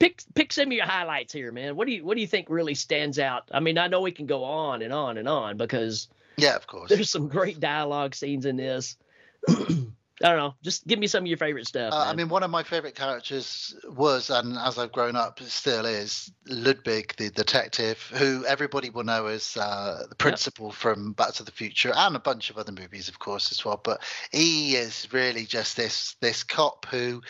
[0.00, 1.76] pick pick some of your highlights here, man.
[1.76, 3.48] What do you what do you think really stands out?
[3.52, 6.66] I mean, I know we can go on and on and on because Yeah, of
[6.66, 6.88] course.
[6.90, 8.96] there's some great dialogue scenes in this.
[10.22, 10.54] I don't know.
[10.62, 11.94] Just give me some of your favorite stuff.
[11.94, 15.86] Uh, I mean, one of my favorite characters was, and as I've grown up, still
[15.86, 21.42] is Lubic, the detective, who everybody will know as uh, the principal from Back to
[21.42, 23.80] the Future and a bunch of other movies, of course, as well.
[23.82, 27.22] But he is really just this this cop who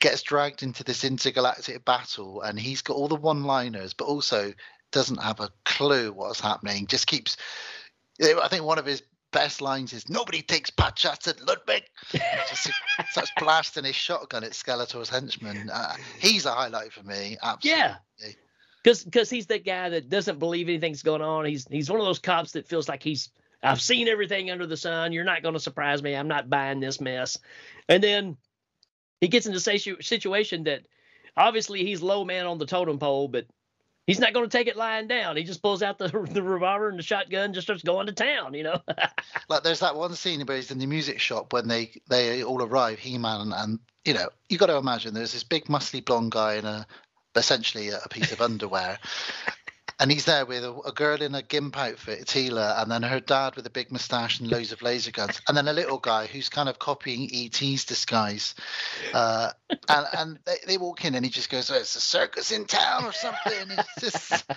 [0.00, 4.54] gets dragged into this intergalactic battle, and he's got all the one-liners, but also
[4.90, 6.86] doesn't have a clue what's happening.
[6.86, 7.36] Just keeps.
[8.22, 12.70] I think one of his best lines is "Nobody takes pot shots at Lubic." Just
[13.10, 15.70] starts blasting his shotgun at Skeletor's henchman.
[15.70, 17.36] Uh, he's a highlight for me.
[17.42, 17.70] Absolutely.
[17.80, 17.96] yeah.
[18.82, 21.44] Because because he's the guy that doesn't believe anything's going on.
[21.44, 23.30] He's he's one of those cops that feels like he's
[23.62, 25.12] I've seen everything under the sun.
[25.12, 26.14] You're not going to surprise me.
[26.14, 27.38] I'm not buying this mess.
[27.88, 28.36] And then
[29.20, 30.82] he gets into a situ- situation that
[31.36, 33.46] obviously he's low man on the totem pole, but
[34.08, 35.36] he's not going to take it lying down.
[35.36, 38.12] He just pulls out the the revolver and the shotgun, and just starts going to
[38.12, 38.54] town.
[38.54, 38.82] You know.
[39.48, 42.62] Like there's that one scene where he's in the music shop when they they all
[42.62, 46.32] arrive, He-Man, and, and you know you got to imagine there's this big muscly blonde
[46.32, 46.86] guy in a
[47.34, 48.98] essentially a piece of underwear.
[50.00, 53.18] And he's there with a, a girl in a gimp outfit, Teela, and then her
[53.18, 56.26] dad with a big moustache and loads of laser guns, and then a little guy
[56.26, 58.54] who's kind of copying ET's disguise.
[59.12, 59.50] Uh,
[59.88, 62.64] and and they, they walk in, and he just goes, oh, "It's a circus in
[62.66, 64.44] town or something." Just...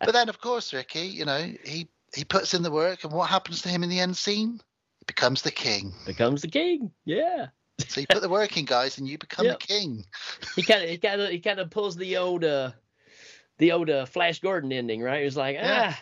[0.00, 3.28] But then, of course, Ricky, you know, he he puts in the work, and what
[3.28, 4.60] happens to him in the end scene?
[4.98, 5.92] He becomes the king.
[6.06, 6.92] Becomes the king.
[7.04, 7.48] Yeah.
[7.88, 9.60] So you put the work in, guys, and you become Yep.
[9.60, 10.04] the king.
[10.54, 12.70] He kind of he kind of he kind of pulls the old uh
[13.58, 15.24] the old uh, Flash Gordon ending, right?
[15.24, 15.94] He's like, Yeah.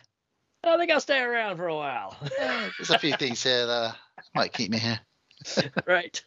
[0.65, 3.67] ah, I think I'll stay around for a while, Yeah, there's a few things here
[3.67, 3.97] that
[4.35, 5.01] might keep me here.
[5.87, 6.23] right?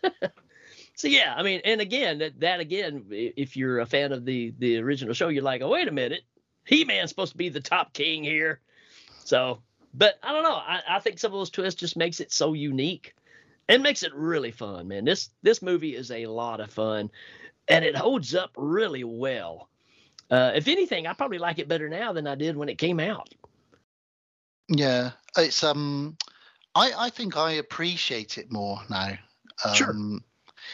[0.95, 4.53] so yeah, I mean, and again, that that again, if you're a fan of the
[4.59, 6.21] the original show, you're like, oh wait a minute,
[6.65, 8.59] He Man's supposed to be the top king here,
[9.23, 9.61] so.
[9.93, 10.53] But I don't know.
[10.53, 13.15] I, I think some of those twists just makes it so unique,
[13.67, 15.05] and makes it really fun, man.
[15.05, 17.09] This this movie is a lot of fun,
[17.67, 19.69] and it holds up really well.
[20.29, 22.99] Uh, if anything, I probably like it better now than I did when it came
[22.99, 23.29] out.
[24.67, 26.17] Yeah, it's um,
[26.75, 29.13] I I think I appreciate it more now.
[29.63, 29.95] Um, Sure.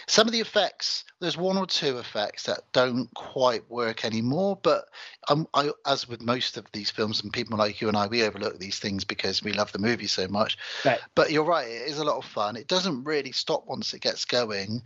[0.07, 4.59] Some of the effects, there's one or two effects that don't quite work anymore.
[4.61, 4.85] But
[5.29, 8.23] um, I, as with most of these films, and people like you and I, we
[8.23, 10.57] overlook these things because we love the movie so much.
[10.83, 10.99] Right.
[11.15, 12.55] But you're right; it is a lot of fun.
[12.55, 14.81] It doesn't really stop once it gets going.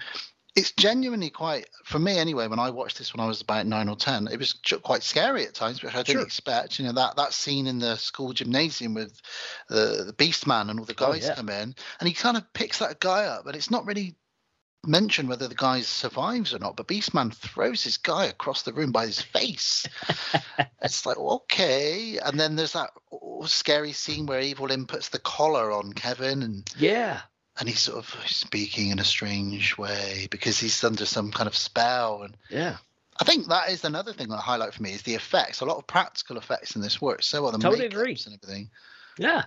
[0.58, 2.48] It's genuinely quite, for me anyway.
[2.48, 5.46] When I watched this when I was about nine or ten, it was quite scary
[5.46, 6.24] at times, which I didn't Sure.
[6.24, 6.80] expect.
[6.80, 9.22] You know that that scene in the school gymnasium with
[9.70, 11.36] the the Beast Man and all the Oh, guys yeah.
[11.36, 14.15] come in, and he kind of picks that guy up, but it's not really
[14.84, 16.76] mentioned whether the guy survives or not.
[16.76, 19.86] But Beastman throws his guy across the room by his face.
[20.82, 25.20] it's like okay, and then there's that oh, scary scene where Evil Lynn puts the
[25.20, 27.22] collar on Kevin and Yeah.
[27.60, 31.56] And he's sort of speaking in a strange way because he's under some kind of
[31.56, 32.78] spell and Yeah.
[33.20, 35.62] I think that is another thing that I highlight for me is the effects.
[35.62, 37.24] A lot of practical effects in this work.
[37.24, 38.15] So well, the Totally agree.
[38.28, 38.70] and everything.
[39.17, 39.46] Yeah.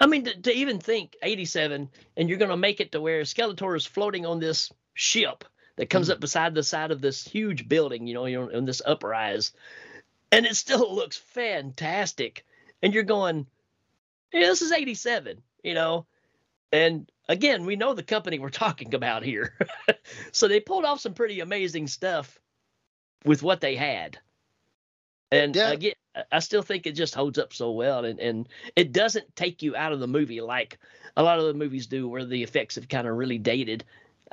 [0.00, 3.22] I mean, to, to even think 87 and you're going to make it to where
[3.22, 5.44] Skeletor is floating on this ship
[5.76, 6.14] that comes Mhm.
[6.14, 9.52] up beside the side of this huge building, you know, you're in this uprise,
[10.32, 12.44] and it still looks fantastic.
[12.82, 13.46] And you're going,
[14.32, 16.06] yeah, this is 87, you know?
[16.72, 19.54] And again, we know the company we're talking about here.
[20.32, 22.38] so they pulled off some pretty amazing stuff
[23.24, 24.18] with what they had.
[25.32, 25.70] And Yeah.
[25.70, 25.94] again,
[26.30, 29.74] I- still think it just holds up so well, and, and it doesn't take you
[29.74, 30.78] out of the movie like
[31.16, 33.84] a lot of the movies do, where the effects have kind of really dated.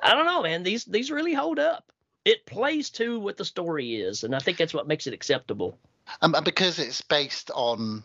[0.03, 0.63] I don't know, man.
[0.63, 1.91] These these really hold up.
[2.23, 5.79] It plays to what the story is, and I think that's what makes it acceptable.
[6.21, 8.03] Um, and because it's based on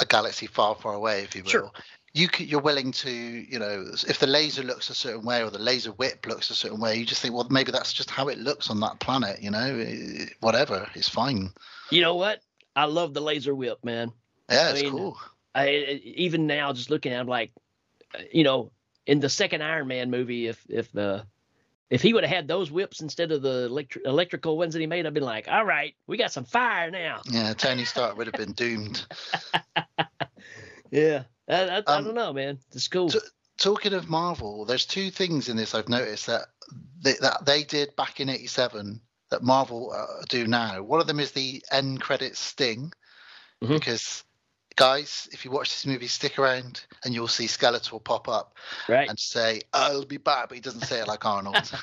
[0.00, 1.70] a galaxy far, far away, if you will, Sure.
[2.14, 5.58] you you're willing to, you know, if the laser looks a certain way or the
[5.58, 8.38] laser whip looks a certain way, you just think, well, maybe that's just how it
[8.38, 11.50] looks on that planet, you know, Eh, whatever, it's fine.
[11.90, 12.40] You know what?
[12.74, 14.12] I love the laser whip, man.
[14.50, 15.18] Yeah, I it's mean, cool.
[15.54, 17.52] I even now just looking at him like,
[18.14, 18.72] uh, you know,
[19.06, 21.26] in the second Iron Man movie, if if the
[21.90, 24.86] if he would have had those whips instead of the electri- electrical ones that he
[24.86, 27.20] made, I'd been like, all right, we got some fire now.
[27.28, 29.04] Yeah, Tony Stark would have been doomed.
[30.90, 32.58] Yeah, I, I, I Um, don't know, man.
[32.72, 33.10] It's cool.
[33.10, 33.20] so-
[33.58, 36.46] Talking of Marvel, there's two things in this I've noticed that
[37.02, 38.98] they, that they did back in '87
[39.30, 40.82] that Marvel uh, do now.
[40.82, 42.90] One of them is the end credits sting,
[43.62, 43.74] Mhm.
[43.74, 44.24] because
[44.76, 48.54] guys, if you watch this movie, stick around and you'll see Skeletor pop up
[48.88, 49.08] right.
[49.08, 51.70] and say, "I'll be back," but he doesn't say it like Arnold.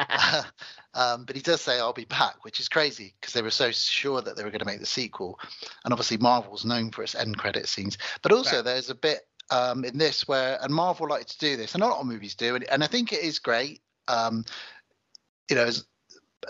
[0.94, 3.70] um, but he does say, "I'll be back," which is crazy because they were so
[3.70, 5.38] sure that they were going to make the sequel,
[5.84, 7.98] and obviously Marvel's known for its end credit scenes.
[8.22, 8.64] But also, Right.
[8.64, 11.86] there's a bit um, in this where, and Marvel like to do this, and a
[11.86, 13.82] lot of movies do, and, and I think it is great.
[14.06, 14.44] Um,
[15.50, 15.86] you know, as,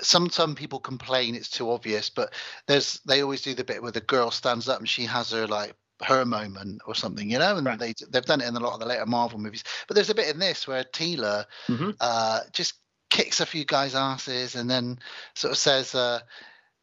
[0.01, 2.33] some some people complain it's too obvious, but
[2.67, 5.47] there's they always do the bit where the girl stands up and she has her
[5.47, 7.79] like her moment or something, you know, and Right.
[7.79, 9.65] they they've done it in a lot of the later Marvel movies.
[9.87, 11.97] But there's a bit in this where Teela Mhm.
[12.01, 12.75] uh, just
[13.11, 14.99] kicks a few guys' asses and then
[15.35, 16.21] sort of says uh,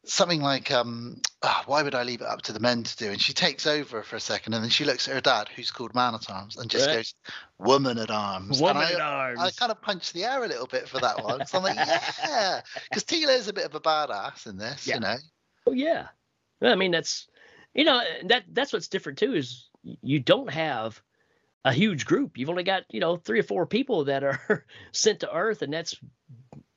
[0.05, 3.11] something like, um, "Ah, "Why would I leave it up to the men to do?"
[3.11, 5.71] And she takes over for a second, and then she looks at her dad, who's
[5.71, 6.97] called Man at Arms, and just Right.
[6.97, 7.15] goes,
[7.57, 9.39] "Woman at Arms." Woman and at I, arms.
[9.41, 11.45] I kind of punched the air a little bit for that one.
[11.45, 14.95] So I'm like, yeah, because Teela is a bit of a badass in this, Yeah.
[14.95, 15.17] you know.
[15.67, 16.07] Oh yeah.
[16.61, 17.27] I mean that's
[17.73, 21.01] you know that that's what's different too is you don't have
[21.63, 22.37] a huge group.
[22.37, 25.73] You've only got you know three or four people that are sent to Earth, and
[25.73, 25.95] that's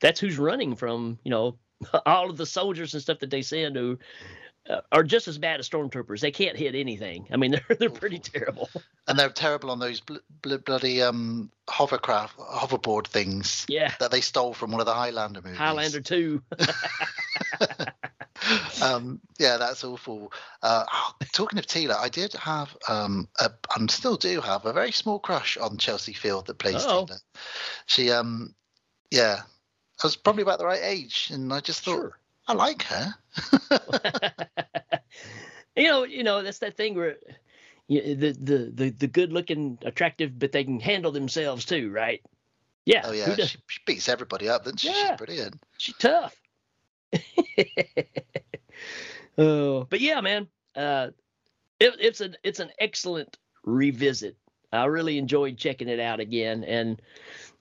[0.01, 1.57] that's who's running from you know
[2.05, 3.97] all of the soldiers and stuff that they send who
[4.69, 6.19] uh, are just as bad as stormtroopers.
[6.19, 7.27] They can't hit anything.
[7.31, 8.69] I mean they're they're pretty terrible.
[9.07, 13.93] And they're terrible on those bl- bl- bloody um, hovercraft, hoverboard things Yeah.
[13.99, 15.57] that they stole from one of the Highlander movies.
[15.57, 16.41] Highlander two.
[18.83, 20.31] um, yeah, that's awful.
[20.61, 24.73] Uh, oh, talking of Teela, I did have, um, a, and still do have, a
[24.73, 27.05] very small crush on Chelsea Field that plays Uh-oh.
[27.05, 27.19] Teela.
[27.87, 28.53] She, um,
[29.11, 29.41] yeah,
[30.01, 32.19] I was probably about the right age, and I just thought Sure.
[32.47, 33.13] I like her.
[35.75, 37.17] you know, you know, that's that thing where
[37.87, 42.21] you, the the the the good looking, attractive, but they can handle themselves too, right?
[42.85, 43.01] Yeah.
[43.03, 44.63] Oh yeah, she, she beats everybody up.
[44.63, 44.87] Doesn't she?
[44.89, 45.09] Yeah.
[45.09, 45.63] She's brilliant.
[45.77, 46.35] she's tough.
[49.37, 51.09] oh, but yeah, man, uh,
[51.79, 54.37] it, it's an it's an excellent revisit.
[54.71, 57.01] I really enjoyed checking it out again, and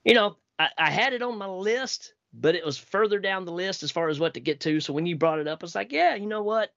[0.05, 3.53] you know, I, I had it on my list, but it was further down the
[3.53, 4.81] list as far as what to get to.
[4.81, 6.73] So when you brought it up, it's like, yeah, you know what,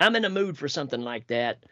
[0.00, 1.64] I'm in a mood for something like that.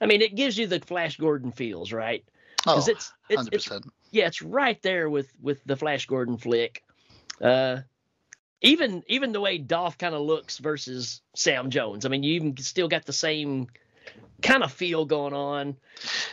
[0.00, 2.24] I mean, it gives you the Flash Gordon feels, right?
[2.66, 3.92] Oh, it's it's, hundred it's percent.
[4.10, 6.84] yeah, it's right there with with the Flash Gordon flick.
[7.40, 7.78] Uh,
[8.60, 12.06] even even the way Dolph kind of looks versus Sam Jones.
[12.06, 13.68] I mean, you even still got the same
[14.42, 15.76] kind of feel going on.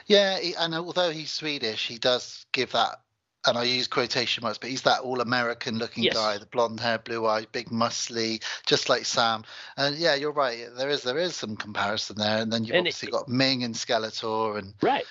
[0.06, 3.02] Yeah, and although he's Swedish, he does give that.
[3.50, 6.14] And I use quotation marks, but he's that all-American looking Yes.
[6.14, 9.44] guy, the blonde hair, blue eyes, big muscly, just like Sam.
[9.76, 10.68] And yeah, you're right.
[10.78, 13.64] There is there is some comparison there, and then you've And it- obviously got Ming
[13.64, 15.06] and Skeletor, and Right.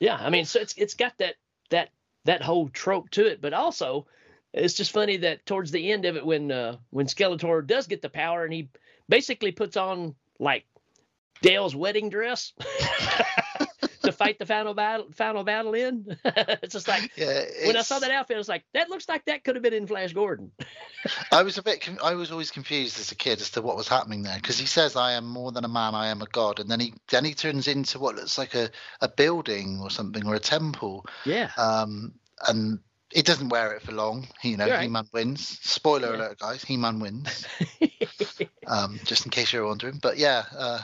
[0.00, 0.16] Yeah.
[0.16, 1.36] I mean, so it's it's got that
[1.70, 1.90] that
[2.24, 4.06] that whole trope to it, but also
[4.52, 8.02] it's just funny that towards the end of it, when uh, when Skeletor does get
[8.02, 8.68] the power and he
[9.08, 10.64] basically puts on like
[11.42, 12.52] Dale's wedding dress
[14.14, 16.16] fight the final battle final battle in.
[16.24, 17.44] it's just like yeah.
[17.66, 19.74] when I saw that outfit, I was like, that looks like that could have been
[19.74, 20.52] in Flash Gordon.
[21.30, 21.88] I was a bit.
[22.02, 24.66] I was always confused as a kid as to what was happening there because he
[24.66, 25.94] says, "I am more than a man.
[25.94, 28.70] I am a god," and then he then he turns into what looks like a
[29.00, 31.06] a building or something or a temple.
[31.24, 31.50] Yeah.
[31.56, 32.14] Um,
[32.48, 32.80] and
[33.14, 34.26] it doesn't wear it for long.
[34.42, 34.82] You know, right.
[34.82, 35.46] He-Man wins.
[35.62, 36.16] Spoiler Yeah.
[36.16, 36.64] alert, guys.
[36.64, 37.46] He-Man wins.
[38.66, 39.98] um, just in case you're wondering.
[40.02, 40.80] But yeah, uh,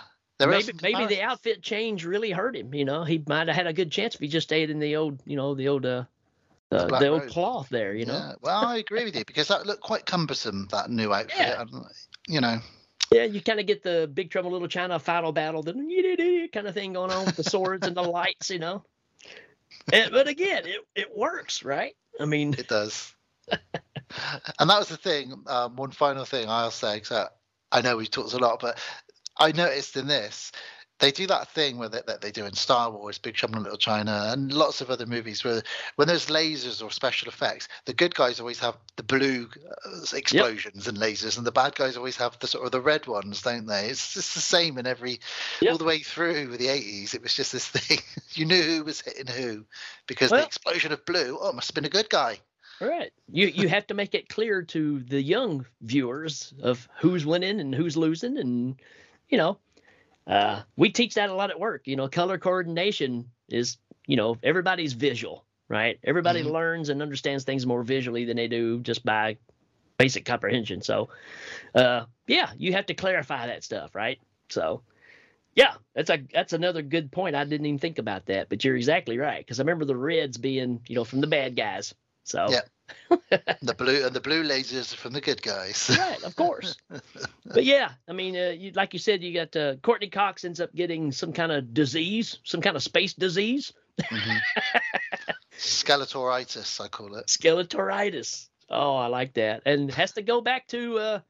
[0.49, 2.73] are maybe maybe the outfit change really hurt him.
[2.75, 4.97] You know, he might have had a good chance if he just stayed in the
[4.97, 6.05] old, you know, the old uh,
[6.71, 7.95] The uh, the old cloth there.
[7.95, 8.15] You know.
[8.15, 8.33] Yeah.
[8.41, 10.69] Well, I agree with you because that looked quite cumbersome.
[10.71, 11.37] That new outfit.
[11.39, 11.65] Yeah.
[12.29, 12.59] You know.
[13.13, 15.73] Yeah, you kind of get the Big Trouble Little China final battle, the
[16.53, 18.85] kind of thing going on with the swords and the lights, you know.
[19.93, 21.97] And, but again, it, it works, right?
[22.21, 23.13] I mean, It does.
[23.51, 25.35] and that was the thing.
[25.49, 27.11] Um, one final thing I'll say, 'cause
[27.73, 28.79] I, I know we've talked a lot, but
[29.41, 30.53] I noticed in this,
[30.99, 33.63] they do that thing with it that they do in Star Wars, Big Trouble in
[33.63, 35.63] Little China, and lots of other movies where
[35.97, 39.49] when there's lasers or special effects, the good guys always have the blue
[39.87, 43.07] uh, explosions and lasers, and the bad guys always have the sort of the red
[43.07, 43.87] ones, don't they?
[43.87, 45.21] It's just the same in every
[45.63, 45.73] Yep.
[45.73, 47.15] all the way through the 80s.
[47.15, 47.99] It was just this thing.
[48.35, 49.65] you knew who was hitting who
[50.07, 51.39] because Well- the explosion of blue.
[51.41, 52.39] Oh, it must have been a good guy.
[52.79, 53.11] right.
[53.33, 57.75] You you have to make it clear to the young viewers of who's winning and
[57.75, 58.77] who's losing, and
[59.31, 59.59] you know,
[60.27, 61.87] uh, we teach that a lot at work.
[61.87, 65.99] You know, color coordination is you know everybody's visual, right?
[66.05, 66.53] Everybody Mhm.
[66.53, 69.39] learns and understands things more visually than they do just by
[69.99, 70.81] basic comprehension.
[70.83, 71.11] So,
[71.75, 74.19] uh, yeah, you have to clarify that stuff, right?
[74.49, 74.83] So,
[75.55, 77.37] yeah, that's a that's another good point.
[77.37, 80.39] I didn't even think about that, but you're exactly right because I remember the Reds
[80.39, 81.95] being, you know, from the bad guys.
[82.25, 82.63] So, Yeah.
[83.63, 85.91] the blue and the blue lasers are from the good guys.
[85.99, 86.77] right, of course.
[87.53, 90.61] but yeah, I mean, uh, you, like you said, you got uh, Courteney Cox ends
[90.61, 93.73] up getting some kind of disease, some kind of space disease,
[94.11, 94.39] Mhm.
[95.59, 97.27] Skeletoritis, I call it.
[97.27, 98.49] skeletoritis.
[98.71, 101.21] Oh, I like that, and has to go back to uh,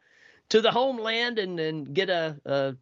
[0.51, 2.77] to the homeland and and get a, a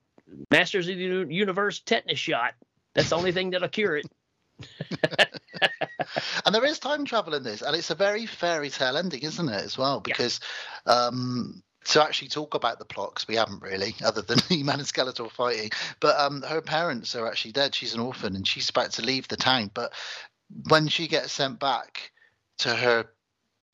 [0.50, 2.54] Masters of the Universe tetanus shot.
[2.94, 4.06] That's the only thing that'll cure it.
[6.44, 9.48] And there is time travel in this, and it's a very fairy tale ending, isn't
[9.48, 10.00] it, as well?
[10.00, 10.40] Because
[10.86, 14.88] um, to actually talk about the plot, 'cause we haven't really, other than He-Man and
[14.88, 15.70] Skeletor fighting,
[16.00, 17.74] but um, her parents are actually dead.
[17.74, 19.70] She's an orphan, and she's about to leave the town.
[19.72, 19.92] But
[20.68, 22.12] when she gets sent back
[22.58, 23.06] to her,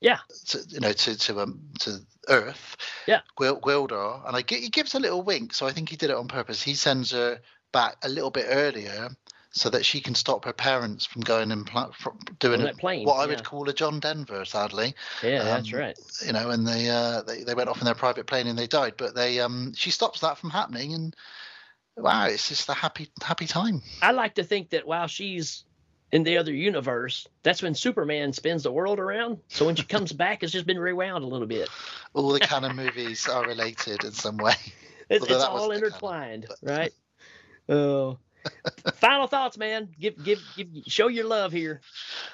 [0.00, 0.18] Yeah.
[0.48, 2.76] to, you know, to to um to Earth,
[3.06, 3.20] Yeah.
[3.38, 6.16] Gwil- Gwildor, and I, he gives a little wink, so I think he did it
[6.16, 6.62] on purpose.
[6.62, 7.40] He sends her
[7.72, 9.10] back a little bit earlier.
[9.56, 13.06] So that she can stop her parents from going and pla- from doing a- plane,
[13.06, 13.28] what I yeah.
[13.36, 14.96] would call a John Denver, sadly.
[15.22, 15.98] Yeah, that's Um, right.
[16.26, 18.66] You know, and they, uh, they they went off in their private plane and they
[18.66, 18.94] died.
[18.96, 21.16] But they um she stops that from happening, and
[21.96, 23.80] wow, it's just a happy happy time.
[24.02, 25.62] I like to think that while she's
[26.10, 29.38] in the other universe, that's when Superman spins the world around.
[29.48, 31.68] So when she comes back, it's just been rewound a little bit.
[32.12, 34.54] All the Cannon movies are related in some way.
[35.08, 36.92] It's, it's all wasn't the Cannon, intertwined, right?
[37.68, 38.18] Oh.
[38.94, 39.88] Final thoughts, man.
[39.98, 40.68] Give, give, give.
[40.86, 41.80] Show your love here.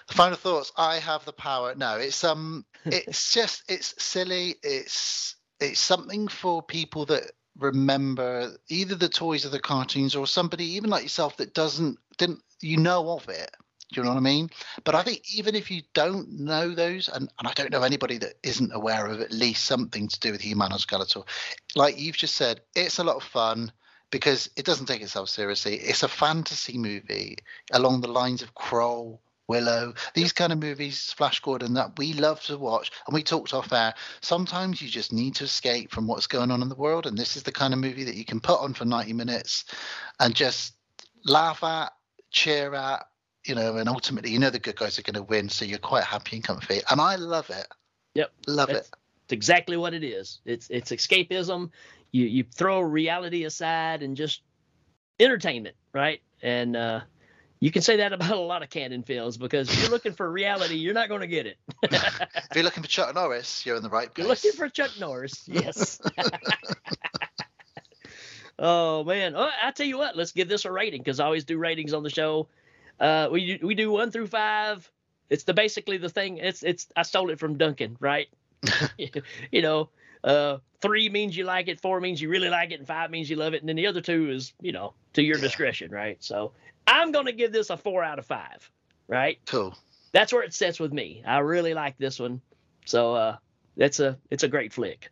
[0.09, 0.73] Final thoughts.
[0.77, 1.75] I have the power.
[1.75, 4.57] No, it's um, it's just it's silly.
[4.63, 10.65] It's it's something for people that remember either the toys or the cartoons or somebody
[10.65, 13.51] even like yourself that doesn't didn't you know of it
[13.93, 14.51] do you know what I mean?
[14.85, 18.19] But I think even if you don't know those, and, and I don't know anybody
[18.19, 21.27] that isn't aware of at least something to do with He-Man or Skeletor,
[21.75, 23.73] like you've just said, it's a lot of fun
[24.11, 25.77] because it doesn't take itself seriously.
[25.77, 27.39] It's a fantasy movie
[27.73, 32.41] along the lines of Krull, Willow, these kind of movies, Flash Gordon, that we love
[32.43, 32.93] to watch.
[33.07, 33.95] And we talked off air.
[34.21, 37.07] Sometimes you just need to escape from what's going on in the world.
[37.07, 39.65] And this is the kind of movie that you can put on for 90 minutes
[40.21, 40.75] and just
[41.25, 41.93] laugh at,
[42.31, 43.07] cheer at,
[43.45, 45.49] you know, and ultimately, you know, the good guys are going to win.
[45.49, 46.81] So you're quite happy and comfy.
[46.89, 47.67] And I love it.
[48.15, 48.33] Yep.
[48.47, 48.95] Love That's- it.
[49.25, 50.41] It's exactly what it is.
[50.45, 51.71] It's it's escapism.
[52.13, 54.43] You you throw reality aside and just
[55.19, 56.21] entertainment, right?
[56.43, 57.01] And uh,
[57.61, 60.31] you can say that about a lot of Cannon films because if you're looking for
[60.31, 61.59] reality, you're not going to get it.
[61.93, 64.25] If you're looking for Chuck Norris, you're in the right place.
[64.25, 66.01] You're looking for Chuck Norris, yes.
[68.59, 71.45] oh man, oh, I tell you what, let's give this a rating because I always
[71.45, 72.49] do ratings on the show.
[72.99, 74.91] Uh, we do, we do one through five.
[75.29, 76.39] It's the basically the thing.
[76.39, 78.27] It's it's I stole it from Duncan, right?
[79.53, 79.91] you know,
[80.25, 83.29] uh, three means you like it, four means you really like it, and five means
[83.31, 85.43] you love it, and then the other two is you know to your Yeah.
[85.43, 86.17] discretion, right?
[86.23, 86.53] So
[86.87, 88.71] I'm gonna give this a four out of five,
[89.09, 89.39] right?
[89.47, 89.77] cool.
[90.13, 91.23] That's where it sets with me.
[91.27, 92.41] I really like this one,
[92.87, 93.37] so uh,
[93.77, 95.09] that's a it's a great flick.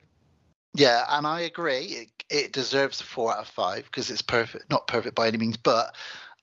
[0.74, 1.84] Yeah, and I agree.
[1.84, 4.70] It, it deserves a four out of five because it's perfect.
[4.70, 5.94] Not perfect by any means, but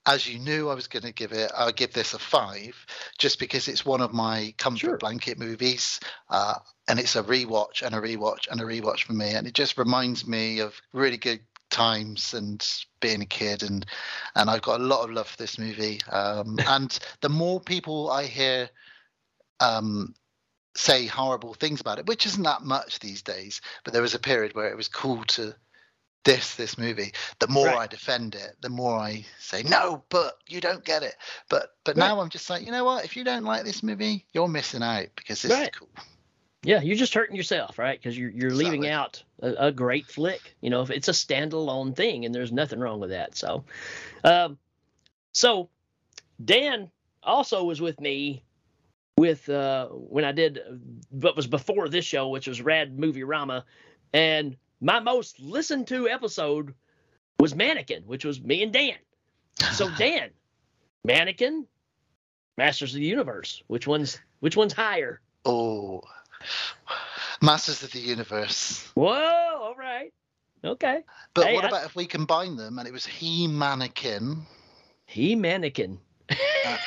[0.06, 2.76] as you knew I was going to give it, I'll give this a five
[3.18, 4.98] just because it's one of my comfort Sure.
[4.98, 6.00] blanket movies.
[6.30, 6.56] Uh,
[6.88, 9.32] and it's a rewatch and a rewatch and a rewatch for me.
[9.32, 11.40] And it just reminds me of really good
[11.72, 12.66] times and
[13.00, 13.64] being a kid.
[13.64, 13.86] And,
[14.36, 16.02] and I've got a lot of love for this movie.
[16.12, 18.70] Um, and the more people I hear
[19.60, 20.14] um,
[20.76, 24.20] say horrible things about it, which isn't that much these days, but there was a
[24.20, 25.56] period where it was cool to
[26.26, 27.14] diss this movie.
[27.40, 27.78] The more Right.
[27.78, 31.16] I defend it, the more I say no, but you don't get it.
[31.50, 32.08] But but Right.
[32.08, 33.06] now I'm just like, you know what?
[33.06, 35.64] If you don't like this movie, you're missing out because this Right.
[35.74, 35.90] is cool.
[36.64, 37.98] Yeah, you're just hurting yourself, right?
[37.98, 40.56] Because you're you're leaving out a, a great flick.
[40.62, 43.38] You know, if it's a standalone thing, and there's nothing wrong with that.
[43.38, 43.64] So,
[44.24, 44.58] um,
[45.32, 45.70] so
[46.44, 46.90] Dan
[47.22, 48.44] also was with me
[49.18, 50.60] with uh when I did
[51.10, 53.64] what was before this show, which was Rad Movie Rama,
[54.12, 56.74] and my most listened to episode
[57.40, 58.96] was Mannequin, which was me and Dan.
[59.74, 60.30] So Dan,
[61.04, 61.66] Mannequin,
[62.58, 65.22] Masters of the Universe, which one's which one's higher?
[65.46, 66.02] oh,
[67.42, 68.90] Masters of the Universe.
[68.96, 69.12] Whoa,
[69.62, 70.14] all right.
[70.64, 71.04] Okay.
[71.34, 74.42] But Hey, what I- about if we combine them and it was He Mannequin?
[75.08, 76.00] He mannequin.
[76.66, 76.78] Uh,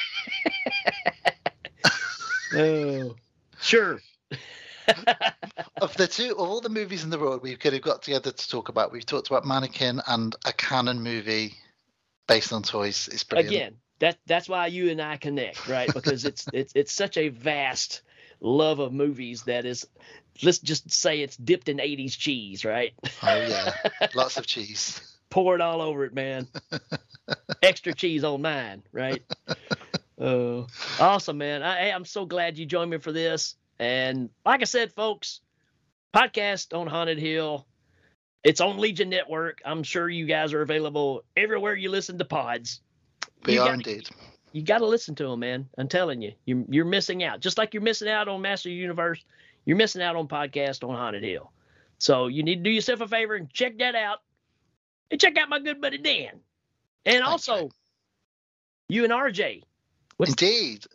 [2.56, 3.14] oh,
[3.60, 4.00] sure.
[5.80, 8.32] Of the two, of all the movies in the world we could have got together
[8.32, 11.54] to talk about, we've talked about Mannequin and a Cannon movie
[12.26, 13.08] based on toys.
[13.12, 13.54] It's brilliant.
[13.54, 15.92] Again, that that's why you and I connect, right?
[15.92, 18.02] Because it's it's it's such a vast
[18.40, 19.86] love of movies that is
[20.42, 22.92] let's just say it's dipped in 80s cheese, right?
[23.22, 23.72] Oh yeah,
[24.14, 25.16] lots of cheese.
[25.30, 26.46] Pour it all over it, man.
[27.62, 29.22] Extra cheese on mine, right?
[30.18, 30.66] Oh,
[30.98, 31.62] awesome, man.
[31.62, 33.56] I, I'm so glad you joined me for this.
[33.78, 35.40] And like I said, folks,
[36.14, 37.66] podcast on Haunted Hill.
[38.44, 39.60] It's on Legion Network.
[39.64, 42.80] I'm sure you guys are available everywhere you listen to pods.
[43.44, 44.08] We You are gotta- indeed.
[44.52, 45.68] You got to listen to them, man.
[45.76, 47.40] I'm telling you, you're, you're missing out.
[47.40, 49.22] Just like you're missing out on Master Universe,
[49.66, 51.52] you're missing out on podcast on Haunted Hill.
[51.98, 54.18] So you need to do yourself a favor and check that out.
[55.10, 56.40] And check out my good buddy Dan.
[57.04, 57.70] And also,
[58.88, 59.62] you and RJ.
[60.16, 60.86] What's- Indeed.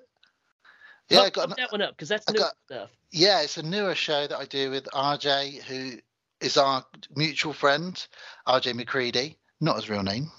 [1.10, 2.90] Yeah, I Pump- got that one up because that's I new got- stuff.
[3.14, 6.00] Yeah, it's a newer show that I do with RJ, who
[6.42, 6.84] is our
[7.16, 8.06] mutual friend,
[8.48, 10.32] RJ McCready, not his real name.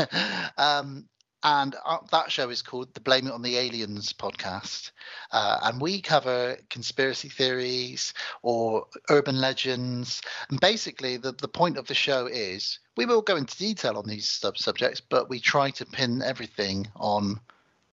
[0.58, 1.06] um,
[1.42, 4.90] and uh, that show is called the Blame It on the Aliens podcast.
[5.30, 10.22] Uh, and we cover conspiracy theories or urban legends.
[10.48, 14.08] And basically, the, the point of the show is we will go into detail on
[14.08, 17.38] these sub subjects, but we try to pin everything on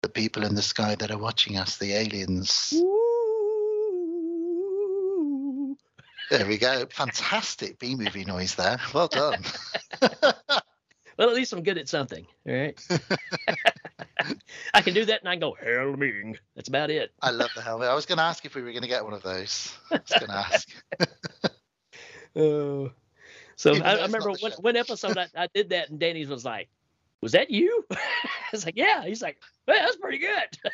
[0.03, 2.81] the people in the sky that are watching us, the aliens.
[6.31, 6.87] There we go.
[6.87, 8.81] Fantastic B movie noise there.
[8.95, 9.43] Well done.
[11.21, 12.27] Well, at least I'm good at something.
[12.49, 12.83] All right.
[14.73, 16.39] I can do that and I can go, Helming.
[16.57, 17.13] That's about it.
[17.21, 17.91] I love the helmet.
[17.91, 19.71] I was going to ask if we were going to get one of those.
[19.93, 20.69] I was going to ask.
[22.37, 22.93] Oh.
[23.57, 26.69] So I, I remember one, one episode I, I did that and Danny's was like,
[27.21, 27.85] Was that you?
[27.91, 27.99] I
[28.53, 29.05] was like, Yeah.
[29.05, 29.37] He's like,
[29.69, 30.73] Well, that's pretty good.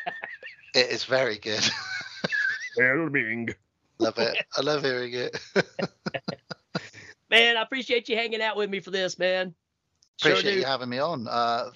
[0.75, 1.67] It is very good.
[2.79, 3.55] Helming.
[3.99, 4.37] Love it.
[4.57, 5.37] I love hearing it.
[7.29, 9.53] Man, I appreciate you hanging out with me for this, man.
[10.21, 11.27] Appreciate sure you having me on.
[11.27, 11.71] Uh,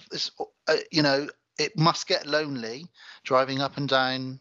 [0.66, 2.86] uh, you know, it must get lonely
[3.24, 4.40] driving up and down,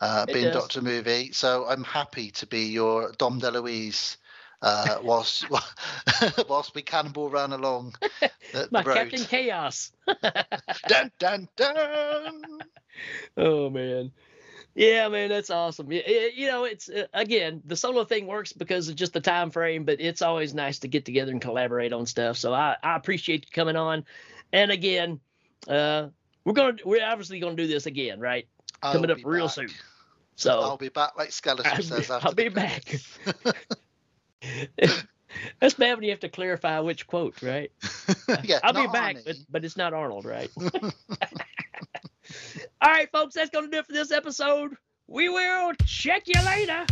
[0.00, 1.32] uh, being Doctor Movie.
[1.32, 4.16] So I'm happy to be your Dom DeLuise
[4.62, 5.46] uh, whilst
[6.48, 7.94] whilst we cannonball run along
[8.52, 8.96] the, My road.
[8.96, 9.92] Captain Chaos.
[10.86, 12.60] dun dun dun.
[13.36, 14.12] Oh man.
[14.74, 15.90] Yeah, man, that's awesome.
[15.90, 19.84] You know, it's uh, again the solo thing works because of just the time frame,
[19.84, 22.36] but it's always nice to get together and collaborate on stuff.
[22.36, 24.04] So I, I appreciate you coming on.
[24.52, 25.20] And again,
[25.66, 26.08] uh,
[26.44, 28.46] we're gonna we're obviously gonna do this again, right?
[28.82, 29.54] I'll coming up real back.
[29.54, 29.68] soon.
[30.36, 32.10] So I'll be back, like Skeletor says.
[32.10, 32.84] After I'll be back.
[35.60, 37.70] That's bad when you have to clarify which quote, right?
[38.44, 40.50] yeah, I'll be back, but, but it's not Arnold, right?
[42.80, 44.74] All right, folks, that's going to do it for this episode.
[45.06, 46.86] We will check you later.